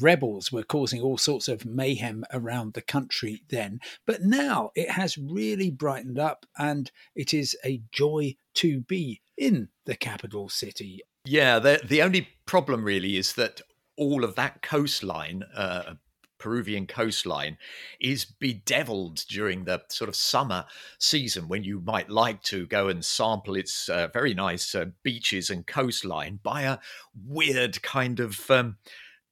rebels 0.00 0.50
were 0.52 0.62
causing 0.62 1.00
all 1.00 1.18
sorts 1.18 1.48
of 1.48 1.64
mayhem 1.64 2.24
around 2.32 2.74
the 2.74 2.82
country 2.82 3.42
then. 3.48 3.80
But 4.06 4.22
now 4.22 4.70
it 4.74 4.90
has 4.90 5.18
really 5.18 5.70
brightened 5.70 6.18
up 6.18 6.46
and 6.58 6.90
it 7.14 7.34
is 7.34 7.56
a 7.64 7.82
joy 7.92 8.36
to 8.54 8.80
be 8.80 9.20
in 9.36 9.68
the 9.86 9.96
capital 9.96 10.48
city. 10.48 11.00
Yeah, 11.24 11.58
the, 11.58 11.80
the 11.84 12.02
only 12.02 12.28
problem 12.46 12.84
really 12.84 13.16
is 13.16 13.34
that 13.34 13.60
all 13.96 14.24
of 14.24 14.34
that 14.34 14.62
coastline, 14.62 15.44
uh, 15.54 15.94
Peruvian 16.38 16.88
coastline 16.88 17.56
is 18.00 18.24
bedeviled 18.24 19.24
during 19.28 19.62
the 19.62 19.80
sort 19.88 20.08
of 20.08 20.16
summer 20.16 20.64
season 20.98 21.46
when 21.46 21.62
you 21.62 21.80
might 21.80 22.10
like 22.10 22.42
to 22.42 22.66
go 22.66 22.88
and 22.88 23.04
sample 23.04 23.54
its 23.54 23.88
uh, 23.88 24.08
very 24.12 24.34
nice 24.34 24.74
uh, 24.74 24.86
beaches 25.04 25.50
and 25.50 25.68
coastline 25.68 26.40
by 26.42 26.62
a 26.62 26.78
weird 27.24 27.80
kind 27.82 28.18
of 28.18 28.50
um, 28.50 28.76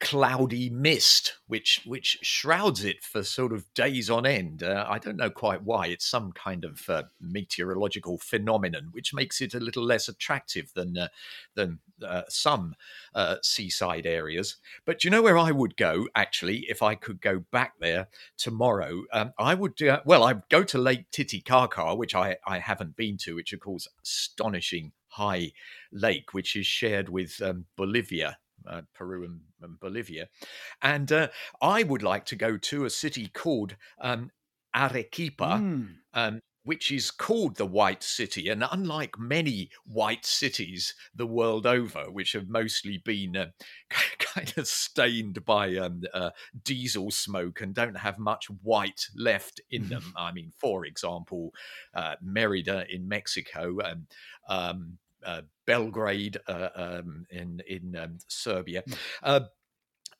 cloudy 0.01 0.67
mist 0.71 1.33
which 1.45 1.83
which 1.85 2.17
shrouds 2.23 2.83
it 2.83 3.03
for 3.03 3.21
sort 3.21 3.53
of 3.53 3.71
days 3.75 4.09
on 4.09 4.25
end. 4.25 4.63
Uh, 4.63 4.83
i 4.89 4.97
don't 4.97 5.15
know 5.15 5.29
quite 5.29 5.61
why. 5.63 5.87
It's 5.87 6.05
some 6.05 6.31
kind 6.31 6.65
of 6.65 6.89
uh, 6.89 7.03
meteorological 7.21 8.17
phenomenon 8.17 8.89
which 8.91 9.13
makes 9.13 9.41
it 9.41 9.53
a 9.53 9.59
little 9.59 9.83
less 9.83 10.09
attractive 10.09 10.73
than 10.73 10.97
uh, 10.97 11.07
than 11.53 11.79
uh, 12.03 12.23
some 12.27 12.73
uh, 13.13 13.35
seaside 13.43 14.07
areas. 14.07 14.57
But 14.85 15.03
you 15.03 15.11
know 15.11 15.21
where 15.21 15.37
i 15.37 15.51
would 15.51 15.77
go 15.77 16.07
actually 16.15 16.65
if 16.67 16.81
i 16.81 16.95
could 16.95 17.21
go 17.21 17.39
back 17.51 17.73
there 17.79 18.07
tomorrow? 18.37 19.03
Um, 19.13 19.33
i 19.37 19.53
would 19.53 19.81
uh, 19.83 20.01
well 20.03 20.23
i'd 20.23 20.49
go 20.49 20.63
to 20.63 20.77
lake 20.79 21.11
titicaca 21.11 21.95
which 21.95 22.15
i 22.15 22.37
i 22.47 22.57
haven't 22.57 22.95
been 22.95 23.17
to 23.17 23.35
which 23.35 23.53
of 23.53 23.59
course 23.59 23.87
astonishing 24.03 24.93
high 25.09 25.51
lake 25.91 26.33
which 26.33 26.55
is 26.55 26.65
shared 26.65 27.09
with 27.09 27.41
um, 27.41 27.65
bolivia 27.75 28.37
uh, 28.67 28.81
Peru 28.93 29.25
and, 29.25 29.41
and, 29.61 29.79
Bolivia. 29.79 30.27
And 30.81 31.11
uh, 31.11 31.27
I 31.61 31.83
would 31.83 32.03
like 32.03 32.25
to 32.25 32.35
go 32.35 32.57
to 32.57 32.85
a 32.85 32.89
city 32.89 33.27
called 33.27 33.75
um, 33.99 34.31
Arequipa. 34.75 35.59
Mm. 35.59 35.87
Um, 36.13 36.41
which 36.63 36.91
is 36.91 37.09
called 37.09 37.55
the 37.55 37.65
White 37.65 38.03
City. 38.03 38.49
And 38.49 38.63
unlike 38.71 39.17
many 39.17 39.69
white 39.85 40.25
cities 40.25 40.93
the 41.15 41.25
world 41.25 41.65
over, 41.65 42.11
which 42.11 42.33
have 42.33 42.49
mostly 42.49 42.99
been 42.99 43.35
uh, 43.35 43.47
kind 44.19 44.53
of 44.57 44.67
stained 44.67 45.43
by 45.45 45.75
um, 45.77 46.03
uh, 46.13 46.29
diesel 46.63 47.09
smoke 47.11 47.61
and 47.61 47.73
don't 47.73 47.97
have 47.97 48.19
much 48.19 48.45
white 48.61 49.07
left 49.15 49.59
in 49.71 49.89
them, 49.89 50.13
I 50.17 50.31
mean, 50.31 50.51
for 50.59 50.85
example, 50.85 51.53
uh, 51.95 52.15
Merida 52.21 52.85
in 52.89 53.07
Mexico, 53.07 53.79
and 53.79 54.05
um, 54.47 54.97
uh, 54.99 55.10
Belgrade 55.65 56.37
uh, 56.47 56.69
um, 56.75 57.25
in 57.29 57.61
in 57.67 57.95
um, 57.95 58.17
Serbia. 58.27 58.83
Hmm. 58.87 58.93
Uh, 59.23 59.39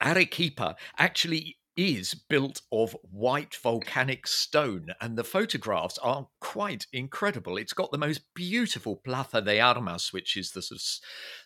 Arequipa 0.01 0.75
actually 0.97 1.57
is 1.77 2.13
built 2.13 2.61
of 2.71 2.97
white 3.11 3.55
volcanic 3.55 4.27
stone, 4.27 4.87
and 4.99 5.17
the 5.17 5.23
photographs 5.23 5.97
are 5.99 6.27
quite 6.41 6.85
incredible. 6.91 7.57
It's 7.57 7.73
got 7.73 7.91
the 7.91 7.97
most 7.97 8.33
beautiful 8.33 8.97
Plaza 8.97 9.41
de 9.41 9.59
Armas, 9.59 10.11
which 10.11 10.35
is 10.35 10.51
the 10.51 10.61
sort 10.61 10.81
of 10.81 10.85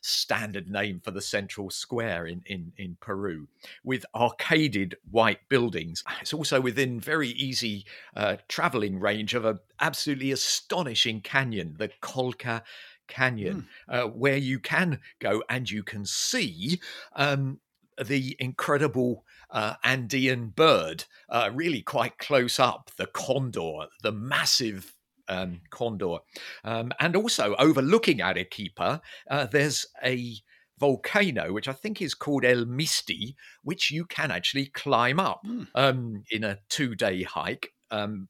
standard 0.02 0.68
name 0.68 1.00
for 1.00 1.12
the 1.12 1.22
central 1.22 1.70
square 1.70 2.26
in, 2.26 2.42
in, 2.48 2.74
in 2.76 2.98
Peru, 3.00 3.48
with 3.84 4.06
arcaded 4.16 4.96
white 5.10 5.48
buildings. 5.48 6.04
It's 6.22 6.34
also 6.34 6.60
within 6.60 7.00
very 7.00 7.30
easy 7.30 7.86
uh, 8.16 8.38
traveling 8.48 9.00
range 9.00 9.36
of 9.36 9.46
an 9.46 9.60
absolutely 9.80 10.32
astonishing 10.32 11.22
canyon, 11.22 11.76
the 11.78 11.90
Colca 12.02 12.64
Canyon, 13.08 13.68
mm. 13.90 13.94
uh, 13.94 14.08
where 14.08 14.38
you 14.38 14.60
can 14.60 15.00
go 15.20 15.44
and 15.50 15.70
you 15.70 15.84
can 15.84 16.06
see 16.06 16.80
um, 17.16 17.60
the 18.04 18.36
incredible 18.40 19.26
uh, 19.50 19.76
Andean 19.84 20.50
bird, 20.50 21.06
uh, 21.30 21.50
really 21.54 21.82
quite 21.82 22.18
close 22.18 22.60
up, 22.60 22.92
the 22.98 23.08
condor, 23.08 23.88
the 24.02 24.12
massive 24.12 24.96
um, 25.28 25.62
condor. 25.70 26.18
Um, 26.64 26.92
and 27.00 27.16
also 27.16 27.56
overlooking 27.58 28.22
Arequipa, 28.22 29.02
uh, 29.30 29.46
there's 29.46 29.86
a 30.04 30.36
volcano, 30.80 31.54
which 31.54 31.68
I 31.68 31.74
think 31.74 32.02
is 32.02 32.14
called 32.14 32.44
El 32.44 32.66
Misti, 32.66 33.36
which 33.64 33.92
you 33.92 34.06
can 34.06 34.32
actually 34.32 34.68
climb 34.68 35.20
up 35.20 35.42
mm. 35.46 35.68
um, 35.76 36.24
in 36.32 36.44
a 36.44 36.60
two 36.70 36.96
day 36.96 37.24
hike. 37.24 37.74
Um, 37.92 38.28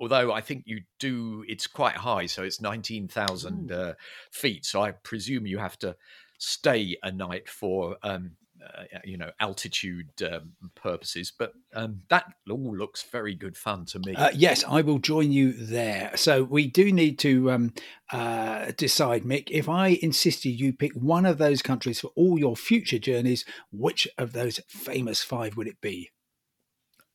although 0.00 0.32
I 0.32 0.40
think 0.40 0.64
you 0.66 0.80
do, 0.98 1.44
it's 1.46 1.66
quite 1.66 1.96
high, 1.96 2.26
so 2.26 2.42
it's 2.42 2.60
nineteen 2.60 3.06
thousand 3.06 3.70
uh, 3.70 3.94
feet. 4.32 4.64
So 4.64 4.82
I 4.82 4.92
presume 4.92 5.46
you 5.46 5.58
have 5.58 5.78
to 5.80 5.96
stay 6.38 6.96
a 7.02 7.12
night 7.12 7.48
for 7.48 7.96
um, 8.02 8.32
uh, 8.62 8.84
you 9.04 9.16
know 9.16 9.30
altitude 9.40 10.10
um, 10.30 10.52
purposes 10.74 11.32
but 11.36 11.52
um, 11.74 12.02
that 12.08 12.24
all 12.50 12.76
looks 12.76 13.02
very 13.02 13.34
good 13.34 13.56
fun 13.56 13.84
to 13.86 13.98
me. 14.00 14.14
Uh, 14.14 14.30
yes 14.34 14.64
i 14.64 14.80
will 14.80 14.98
join 14.98 15.32
you 15.32 15.52
there. 15.52 16.12
So 16.16 16.42
we 16.42 16.66
do 16.66 16.92
need 16.92 17.18
to 17.20 17.50
um, 17.50 17.72
uh, 18.12 18.72
decide 18.76 19.22
mick 19.22 19.48
if 19.50 19.68
i 19.68 19.98
insisted 20.02 20.50
you 20.50 20.72
pick 20.72 20.92
one 20.92 21.26
of 21.26 21.38
those 21.38 21.62
countries 21.62 22.00
for 22.00 22.10
all 22.16 22.38
your 22.38 22.56
future 22.56 22.98
journeys 22.98 23.44
which 23.72 24.06
of 24.18 24.32
those 24.32 24.60
famous 24.68 25.22
five 25.22 25.56
would 25.56 25.66
it 25.66 25.80
be? 25.80 26.10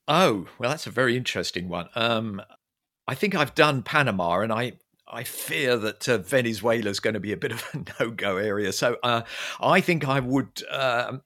Oh 0.07 0.47
well 0.57 0.69
that's 0.69 0.87
a 0.87 0.91
very 0.91 1.15
interesting 1.17 1.67
one. 1.69 1.89
Um, 1.95 2.41
i 3.07 3.15
think 3.15 3.35
i've 3.35 3.55
done 3.55 3.81
panama 3.81 4.39
and 4.39 4.51
i 4.51 4.73
I 5.07 5.23
fear 5.23 5.77
that 5.77 6.09
uh, 6.09 6.17
Venezuela 6.17 6.89
is 6.89 6.99
going 6.99 7.13
to 7.13 7.19
be 7.19 7.31
a 7.31 7.37
bit 7.37 7.51
of 7.51 7.63
a 7.73 7.77
no-go 8.03 8.37
area. 8.37 8.73
So 8.73 8.97
uh, 9.03 9.21
I 9.61 9.79
think 9.81 10.07
I 10.07 10.19
would 10.19 10.63
uh, 10.69 11.17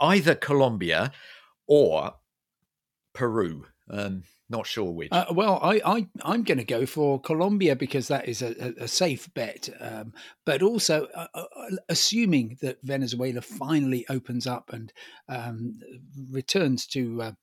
either 0.00 0.34
Colombia 0.34 1.12
or 1.66 2.14
Peru. 3.12 3.66
Um, 3.88 4.24
not 4.50 4.66
sure 4.66 4.90
which. 4.90 5.08
Uh, 5.10 5.26
well, 5.30 5.58
I, 5.62 5.80
I 5.84 6.06
I'm 6.22 6.42
going 6.42 6.58
to 6.58 6.64
go 6.64 6.84
for 6.84 7.20
Colombia 7.20 7.74
because 7.74 8.08
that 8.08 8.28
is 8.28 8.42
a, 8.42 8.74
a 8.78 8.88
safe 8.88 9.32
bet. 9.32 9.70
Um, 9.80 10.12
but 10.44 10.62
also, 10.62 11.06
uh, 11.14 11.26
uh, 11.34 11.46
assuming 11.88 12.58
that 12.60 12.78
Venezuela 12.82 13.40
finally 13.40 14.04
opens 14.10 14.46
up 14.46 14.70
and 14.72 14.92
um, 15.28 15.80
returns 16.30 16.86
to 16.88 17.34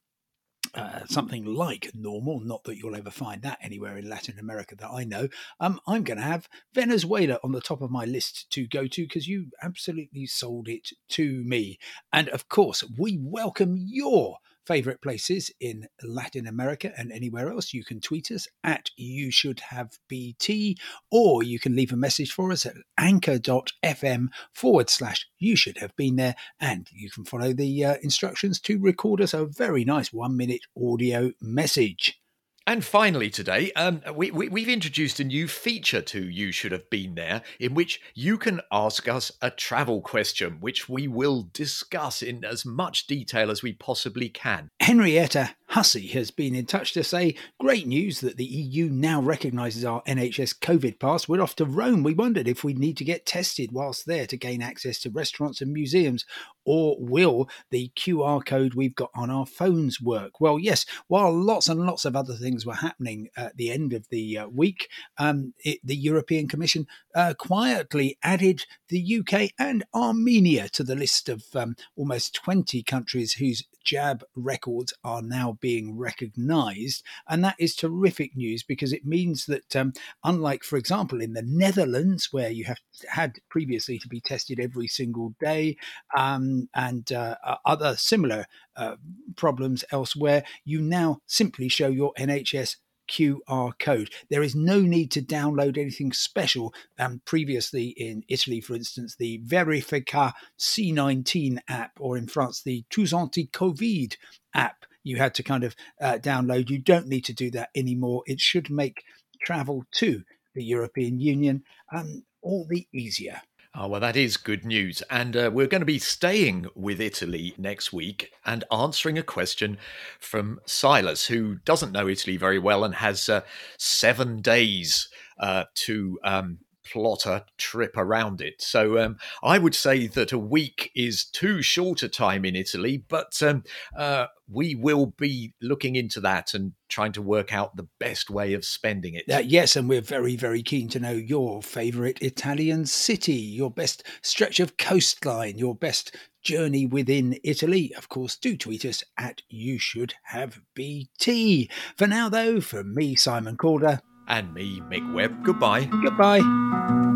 uh, 0.74 1.06
something 1.06 1.46
like 1.46 1.92
normal, 1.94 2.40
not 2.40 2.64
that 2.64 2.78
you'll 2.78 2.96
ever 2.96 3.12
find 3.12 3.42
that 3.42 3.60
anywhere 3.62 3.98
in 3.98 4.10
Latin 4.10 4.40
America 4.40 4.76
that 4.76 4.90
I 4.90 5.04
know, 5.04 5.28
um, 5.60 5.80
I'm 5.88 6.04
going 6.04 6.18
to 6.18 6.24
have 6.24 6.48
Venezuela 6.74 7.40
on 7.44 7.52
the 7.52 7.62
top 7.62 7.82
of 7.82 7.92
my 7.92 8.06
list 8.06 8.50
to 8.52 8.68
go 8.68 8.88
to 8.88 9.04
because 9.04 9.28
you 9.28 9.48
absolutely 9.62 10.26
sold 10.26 10.68
it 10.68 10.90
to 11.10 11.44
me. 11.44 11.78
And 12.14 12.30
of 12.30 12.48
course, 12.48 12.84
we 12.98 13.18
welcome 13.22 13.76
your 13.78 14.38
favorite 14.72 15.02
places 15.02 15.52
in 15.60 15.86
Latin 16.02 16.48
America 16.48 16.94
and 16.98 17.12
anywhere 17.12 17.52
else, 17.52 17.74
you 17.74 17.84
can 17.84 18.00
tweet 18.00 18.32
us 18.32 18.48
at 18.64 18.90
you 18.96 19.30
should 19.30 19.60
have 19.60 20.00
BT, 20.08 20.78
or 21.12 21.44
you 21.44 21.60
can 21.60 21.76
leave 21.76 21.92
a 21.92 21.98
message 21.98 22.32
for 22.32 22.54
us 22.54 22.66
at 22.66 22.76
anchor.fm 22.98 24.28
forward 24.54 24.90
slash 24.90 25.28
you 25.40 25.58
should 25.58 25.80
have 25.80 25.94
been 25.98 26.16
there. 26.16 26.36
And 26.62 26.88
you 26.94 27.12
can 27.12 27.26
follow 27.26 27.52
the 27.52 27.84
uh, 27.84 27.96
instructions 28.02 28.62
to 28.62 28.80
record 28.80 29.20
us 29.20 29.34
a 29.34 29.46
very 29.46 29.84
nice 29.84 30.14
one 30.14 30.38
minute 30.38 30.62
audio 30.82 31.32
message. 31.42 32.21
And 32.68 32.86
finally, 32.86 33.32
today, 33.32 33.72
um, 33.74 34.02
we, 34.14 34.30
we, 34.30 34.48
we've 34.48 34.70
introduced 34.70 35.20
a 35.20 35.24
new 35.24 35.48
feature 35.48 36.02
to 36.02 36.30
You 36.30 36.52
Should 36.52 36.72
Have 36.72 36.90
Been 36.92 37.16
There, 37.16 37.42
in 37.60 37.74
which 37.74 38.00
you 38.14 38.38
can 38.38 38.62
ask 38.72 39.08
us 39.08 39.32
a 39.42 39.50
travel 39.50 40.00
question, 40.02 40.58
which 40.60 40.88
we 40.88 41.08
will 41.08 41.50
discuss 41.54 42.22
in 42.22 42.46
as 42.46 42.64
much 42.64 43.08
detail 43.08 43.50
as 43.50 43.64
we 43.64 43.74
possibly 43.74 44.30
can. 44.30 44.70
Henrietta 44.80 45.56
Hussey 45.72 46.08
has 46.08 46.32
been 46.32 46.54
in 46.54 46.66
touch 46.66 46.92
to 46.92 47.04
say, 47.04 47.34
Great 47.58 47.88
news 47.88 48.20
that 48.20 48.36
the 48.36 48.44
EU 48.44 48.90
now 48.90 49.22
recognises 49.22 49.86
our 49.86 50.04
NHS 50.04 50.60
COVID 50.60 51.00
pass. 51.00 51.30
We're 51.30 51.42
off 51.42 51.56
to 51.56 51.66
Rome. 51.66 52.04
We 52.04 52.14
wondered 52.14 52.50
if 52.50 52.62
we'd 52.62 52.78
need 52.78 52.98
to 52.98 53.06
get 53.06 53.26
tested 53.26 53.72
whilst 53.72 54.06
there 54.06 54.28
to 54.28 54.36
gain 54.36 54.62
access 54.62 55.00
to 55.00 55.10
restaurants 55.10 55.62
and 55.62 55.72
museums, 55.72 56.26
or 56.66 56.98
will 57.00 57.50
the 57.70 57.90
QR 57.96 58.46
code 58.46 58.74
we've 58.74 58.96
got 58.96 59.12
on 59.16 59.30
our 59.30 59.46
phones 59.46 60.02
work? 60.02 60.42
Well, 60.42 60.60
yes, 60.60 60.86
while 61.08 61.34
lots 61.34 61.70
and 61.70 61.80
lots 61.80 62.04
of 62.04 62.18
other 62.18 62.36
things 62.36 62.66
were 62.66 62.76
happening 62.76 63.30
at 63.38 63.56
the 63.56 63.72
end 63.72 63.94
of 63.94 64.10
the 64.10 64.40
uh, 64.40 64.48
week, 64.50 64.90
um, 65.18 65.54
it, 65.64 65.80
the 65.86 65.96
European 65.96 66.50
Commission 66.50 66.86
uh, 67.16 67.34
quietly 67.38 68.18
added 68.22 68.66
the 68.90 69.20
UK 69.20 69.52
and 69.58 69.86
Armenia 69.96 70.68
to 70.70 70.84
the 70.84 70.96
list 70.96 71.30
of 71.30 71.46
um, 71.56 71.78
almost 71.96 72.36
20 72.36 72.84
countries 72.84 73.34
whose 73.34 73.64
jab 73.84 74.24
records 74.36 74.94
are 75.04 75.22
now 75.22 75.58
being 75.62 75.98
recognized. 75.98 77.04
And 77.28 77.44
that 77.44 77.56
is 77.60 77.76
terrific 77.76 78.36
news 78.36 78.64
because 78.64 78.92
it 78.92 79.06
means 79.06 79.46
that, 79.46 79.76
um, 79.76 79.94
unlike, 80.24 80.64
for 80.64 80.78
example, 80.78 81.22
in 81.22 81.34
the 81.34 81.44
Netherlands, 81.44 82.30
where 82.32 82.50
you 82.50 82.66
have 82.66 82.80
had 83.08 83.40
previously 83.50 84.00
to 84.00 84.08
be 84.08 84.20
tested 84.20 84.60
every 84.60 84.88
single 84.88 85.36
day, 85.40 85.78
um, 86.18 86.70
and 86.74 87.12
uh, 87.12 87.36
other 87.66 87.96
similar 87.96 88.46
uh, 88.76 88.96
problems 89.36 89.86
elsewhere, 89.92 90.44
you 90.66 90.82
now 90.82 91.22
simply 91.26 91.70
show 91.70 91.88
your 91.88 92.14
NHS 92.18 92.78
QR 93.12 93.78
code. 93.78 94.10
There 94.30 94.44
is 94.44 94.56
no 94.56 94.82
need 94.82 95.12
to 95.12 95.22
download 95.22 95.78
anything 95.78 96.14
special. 96.14 96.74
Um, 96.98 97.22
previously 97.26 97.90
in 97.90 98.24
Italy, 98.28 98.62
for 98.62 98.76
instance, 98.76 99.16
the 99.16 99.40
Verifica 99.46 100.34
C19 100.58 101.60
app, 101.68 101.92
or 102.00 102.18
in 102.18 102.28
France, 102.28 102.62
the 102.64 102.86
Tous 102.90 103.14
Anti 103.14 103.48
Covid 103.48 104.16
app, 104.54 104.86
you 105.04 105.18
had 105.18 105.34
to 105.36 105.44
kind 105.44 105.64
of 105.64 105.76
uh, 106.02 106.18
download. 106.20 106.70
You 106.70 106.80
don't 106.80 107.08
need 107.08 107.26
to 107.26 107.34
do 107.34 107.52
that 107.52 107.70
anymore. 107.76 108.24
It 108.26 108.40
should 108.40 108.70
make 108.70 109.04
travel 109.44 109.86
to 109.96 110.24
the 110.54 110.64
European 110.64 111.20
Union 111.20 111.64
um, 111.94 112.24
all 112.42 112.66
the 112.70 112.88
easier. 112.94 113.42
Oh, 113.74 113.88
well, 113.88 114.02
that 114.02 114.18
is 114.18 114.36
good 114.36 114.66
news. 114.66 115.02
And 115.10 115.38
uh, 115.38 115.50
we're 115.54 115.68
going 115.68 115.82
to 115.82 115.86
be 115.86 116.00
staying 116.00 116.68
with 116.76 117.00
Italy 117.00 117.54
next 117.58 117.94
week 117.94 118.34
and 118.46 118.66
answering 118.70 119.18
a 119.18 119.24
question 119.24 119.78
from 120.20 120.60
Silas, 120.66 121.28
who 121.28 121.56
doesn't 121.64 121.94
know 121.94 122.10
Italy 122.10 122.36
very 122.36 122.60
well 122.60 122.84
and 122.84 122.96
has 122.96 123.30
uh, 123.30 123.42
seven 123.78 124.42
days 124.42 125.08
uh, 125.40 125.66
to 125.76 126.20
um, 126.26 126.60
plot 126.84 127.26
a 127.26 127.46
trip 127.58 127.96
around 127.96 128.42
it. 128.42 128.62
So 128.62 128.98
um, 128.98 129.18
I 129.44 129.58
would 129.58 129.76
say 129.76 130.08
that 130.08 130.32
a 130.32 130.38
week 130.38 130.92
is 130.96 131.26
too 131.26 131.62
short 131.62 132.04
a 132.04 132.10
time 132.10 132.46
in 132.46 132.56
Italy, 132.56 133.04
but 133.08 133.42
um, 133.42 133.64
uh, 133.98 134.28
we 134.50 134.76
will 134.76 135.08
be 135.18 135.54
looking 135.62 135.96
into 135.96 136.20
that 136.22 136.54
and 136.54 136.74
trying 136.90 137.14
to 137.14 137.22
work 137.22 137.54
out 137.54 137.76
the 137.76 137.88
best 138.00 138.30
way 138.30 138.54
of 138.54 138.66
spending 138.66 139.14
it. 139.16 139.24
Uh, 139.32 139.40
yes, 139.40 139.76
and 139.76 139.88
we're 139.88 140.02
very, 140.02 140.36
very 140.36 140.62
keen 140.62 140.90
to 140.90 141.00
know 141.00 141.12
your 141.12 141.62
favourite 141.62 142.22
Italian 142.22 142.86
city, 142.86 143.34
your 143.34 143.72
best 143.72 144.04
stretch 144.22 144.60
of 144.60 144.78
coastline, 144.78 145.58
your 145.58 145.76
best 145.76 146.16
journey 146.44 146.86
within 146.86 147.38
Italy. 147.44 147.94
Of 147.96 148.10
course, 148.10 148.36
do 148.36 148.58
tweet 148.58 148.84
us 148.86 149.04
at 149.18 149.42
You 149.50 149.78
Should 149.78 150.16
Have 150.24 150.62
BT. 150.74 151.70
For 151.96 152.08
now, 152.08 152.30
though, 152.30 152.60
from 152.60 152.94
me, 152.94 153.16
Simon 153.16 153.58
Calder. 153.58 154.02
And 154.32 154.54
me, 154.54 154.82
Mick 154.90 155.14
Webb, 155.14 155.44
goodbye. 155.44 155.84
Goodbye. 155.84 157.11